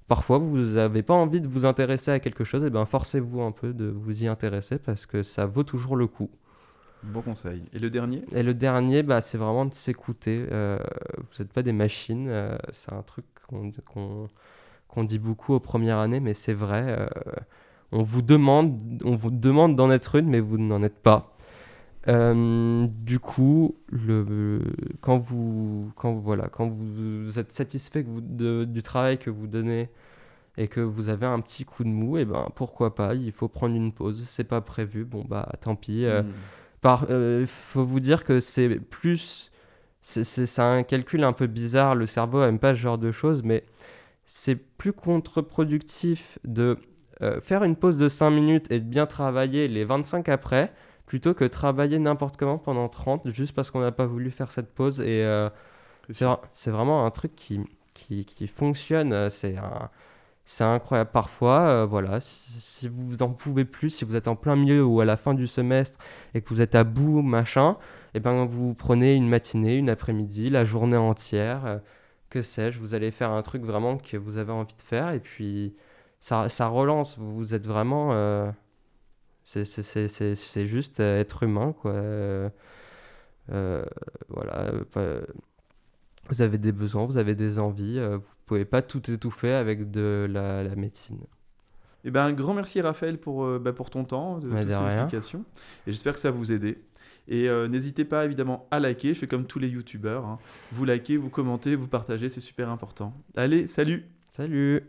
parfois 0.10 0.40
vous 0.40 0.58
n'avez 0.58 1.04
pas 1.04 1.14
envie 1.14 1.40
de 1.40 1.48
vous 1.48 1.66
intéresser 1.66 2.12
à 2.12 2.20
quelque 2.20 2.44
chose, 2.44 2.66
et 2.66 2.70
ben 2.70 2.84
forcez-vous 2.84 3.42
un 3.42 3.52
peu 3.52 3.74
de 3.74 3.86
vous 3.86 4.26
y 4.26 4.28
intéresser 4.28 4.78
parce 4.78 5.06
que 5.06 5.24
ça 5.24 5.46
vaut 5.46 5.64
toujours 5.64 5.96
le 5.96 6.08
coup. 6.08 6.30
Bon 7.04 7.22
conseil. 7.22 7.64
Et 7.72 7.80
le 7.80 7.90
dernier? 7.90 8.26
Et 8.34 8.44
le 8.44 8.54
dernier, 8.54 9.04
bah, 9.04 9.22
c'est 9.22 9.38
vraiment 9.38 9.66
de 9.66 9.74
s'écouter. 9.74 10.46
Euh, 10.52 10.78
vous 11.16 11.42
n'êtes 11.42 11.54
pas 11.54 11.62
des 11.64 11.72
machines. 11.72 12.28
Euh, 12.28 12.58
c'est 12.74 12.92
un 12.92 13.04
truc 13.04 13.24
qu'on 13.48 15.04
dit 15.04 15.20
beaucoup 15.20 15.54
aux 15.54 15.62
premières 15.62 16.00
années, 16.00 16.20
mais 16.20 16.34
c'est 16.34 16.54
vrai. 16.54 16.84
Euh, 16.88 17.08
on 17.92 18.04
vous 18.04 18.22
demande, 18.22 19.02
on 19.04 19.16
vous 19.16 19.32
demande 19.32 19.76
d'en 19.76 19.90
être 19.92 20.16
une, 20.16 20.30
mais 20.30 20.40
vous 20.40 20.58
n'en 20.58 20.84
êtes 20.84 21.02
pas. 21.02 21.36
du 22.08 23.20
coup, 23.20 23.76
le, 23.90 24.62
quand, 25.02 25.18
vous, 25.18 25.92
quand, 25.96 26.14
voilà, 26.14 26.48
quand 26.50 26.68
vous, 26.70 27.40
êtes 27.40 27.52
satisfait 27.52 28.06
du 28.06 28.84
travail 28.84 29.18
que 29.18 29.30
vous 29.30 29.48
donnez 29.48 29.90
et 30.60 30.68
que 30.68 30.82
vous 30.82 31.10
avez 31.10 31.26
un 31.26 31.40
petit 31.40 31.64
coup 31.64 31.84
de 31.84 31.90
mou, 31.90 32.18
et 32.18 32.26
ben 32.26 32.50
pourquoi 32.54 32.94
pas, 32.94 33.16
il 33.16 33.32
faut 33.32 33.48
prendre 33.48 33.76
une 33.76 33.94
pause, 33.94 34.24
c'est 34.26 34.44
pas 34.44 34.60
prévu, 34.60 35.06
bon 35.06 35.24
bah 35.28 35.50
tant 35.62 35.76
pis. 35.76 36.06
Euh, 36.06 36.22
hmm. 36.22 36.32
par, 36.82 37.06
euh, 37.10 37.46
faut 37.48 37.86
vous 37.86 38.02
dire 38.02 38.26
que 38.26 38.42
c'est 38.42 38.68
plus, 38.80 39.52
c'est 40.02 40.60
un 40.60 40.84
calcul 40.84 41.24
un 41.24 41.32
peu 41.32 41.48
bizarre, 41.48 41.96
le 41.96 42.06
cerveau 42.06 42.44
aime 42.44 42.60
pas 42.60 42.76
ce 42.76 42.80
genre 42.80 42.98
de 42.98 43.12
choses, 43.12 43.42
mais 43.42 43.64
c'est 44.26 44.56
plus 44.56 44.92
contre-productif 44.92 46.40
de 46.44 46.78
euh, 47.22 47.42
faire 47.42 47.64
une 47.64 47.76
pause 47.76 47.98
de 47.98 48.10
5 48.10 48.30
minutes 48.30 48.72
et 48.72 48.80
de 48.80 48.86
bien 48.86 49.06
travailler 49.06 49.68
les 49.68 49.86
25 49.86 50.30
après, 50.30 50.72
plutôt 51.06 51.34
que 51.34 51.46
travailler 51.46 52.00
n'importe 52.00 52.38
comment 52.38 52.58
pendant 52.58 52.88
30 52.88 53.34
juste 53.34 53.54
parce 53.54 53.72
qu'on 53.72 53.82
n'a 53.82 53.92
pas 53.92 54.06
voulu 54.06 54.32
faire 54.32 54.52
cette 54.52 54.74
pause. 54.74 55.02
Et 55.02 55.26
c'est 56.12 56.72
vraiment 56.72 57.06
un 57.06 57.12
truc 57.12 57.36
qui, 57.36 57.62
qui, 57.94 58.26
qui 58.26 58.48
fonctionne. 58.48 59.30
C'est 59.30 59.58
un 59.58 59.90
c'est 60.50 60.64
incroyable 60.64 61.12
parfois, 61.14 61.70
euh, 61.70 61.86
voilà, 61.86 62.20
si, 62.22 62.90
vous 62.90 63.22
en 63.22 63.30
pouvez 63.30 63.66
plus, 63.66 63.92
si 63.92 64.04
vous 64.04 64.16
êtes 64.16 64.28
en 64.28 64.36
plein 64.36 64.56
milieu 64.56 64.84
ou 64.84 65.00
à 65.00 65.06
la 65.06 65.16
fin 65.16 65.36
du 65.36 65.46
semestre 65.46 66.00
et 66.34 66.42
que 66.42 66.50
vous 66.50 66.60
êtes 66.60 66.74
à 66.74 66.84
bout, 66.84 67.22
machin, 67.22 67.74
et 68.16 68.18
eh 68.18 68.20
ben 68.20 68.46
vous 68.46 68.74
prenez 68.74 69.14
une 69.14 69.30
matinée, 69.30 69.76
une 69.76 69.92
après-midi, 69.92 70.50
la 70.50 70.66
journée 70.66 70.98
entière, 70.98 71.66
euh, 71.68 71.78
que 72.32 72.42
sais-je, 72.42 72.80
vous 72.80 72.96
allez 72.96 73.12
faire 73.12 73.30
un 73.30 73.44
truc 73.44 73.64
vraiment 73.64 73.98
que 74.00 74.18
vous 74.18 74.38
avez 74.40 74.52
envie 74.52 74.74
de 74.76 74.82
faire 74.82 75.12
et 75.12 75.20
puis 75.20 75.76
ça, 76.20 76.50
ça 76.50 76.68
relance, 76.68 77.18
vous 77.18 77.54
êtes 77.54 77.68
vraiment... 77.68 78.10
Euh, 78.14 78.52
c'est 79.44 80.66
juste 80.68 81.00
être 81.00 81.44
humain, 81.44 81.74
quoi. 81.74 81.94
voilà, 83.48 84.72
vous 86.30 86.42
avez 86.42 86.58
des 86.60 86.72
besoins, 86.72 87.06
vous 87.06 87.18
avez 87.18 87.34
des 87.34 87.58
envies, 87.58 88.00
vous 88.00 88.22
pouvez 88.46 88.66
pas 88.66 88.82
tout 88.82 89.10
étouffer 89.12 89.54
avec 89.54 89.92
de 89.92 90.28
la, 90.30 90.76
médecine. 90.76 91.20
Eh 92.04 92.12
ben, 92.12 92.26
un 92.26 92.34
grand 92.34 92.54
merci 92.54 92.82
Raphaël 92.82 93.18
pour, 93.18 93.44
euh, 93.44 93.60
bah, 93.60 93.74
pour 93.74 93.90
ton 93.90 94.04
temps, 94.04 94.40
de, 94.40 94.50
toutes 94.50 94.70
ces 94.70 94.94
explications. 94.94 95.44
Et 95.86 95.92
j'espère 95.92 96.14
que 96.14 96.20
ça 96.20 96.32
vous 96.32 96.52
aider. 96.52 96.82
Et 97.28 97.50
euh, 97.50 97.68
n'hésitez 97.68 98.06
pas 98.06 98.26
évidemment 98.26 98.68
à 98.72 98.80
liker, 98.80 99.14
je 99.14 99.20
fais 99.20 99.28
comme 99.28 99.46
tous 99.46 99.60
les 99.60 99.68
youtubeurs. 99.68 100.26
Hein. 100.26 100.40
Vous 100.72 100.86
likez, 100.86 101.18
vous 101.18 101.30
commentez, 101.30 101.76
vous 101.76 101.88
partagez, 101.88 102.30
c'est 102.30 102.42
super 102.42 102.70
important. 102.70 103.14
Allez, 103.36 103.68
salut 103.68 104.06
Salut 104.32 104.84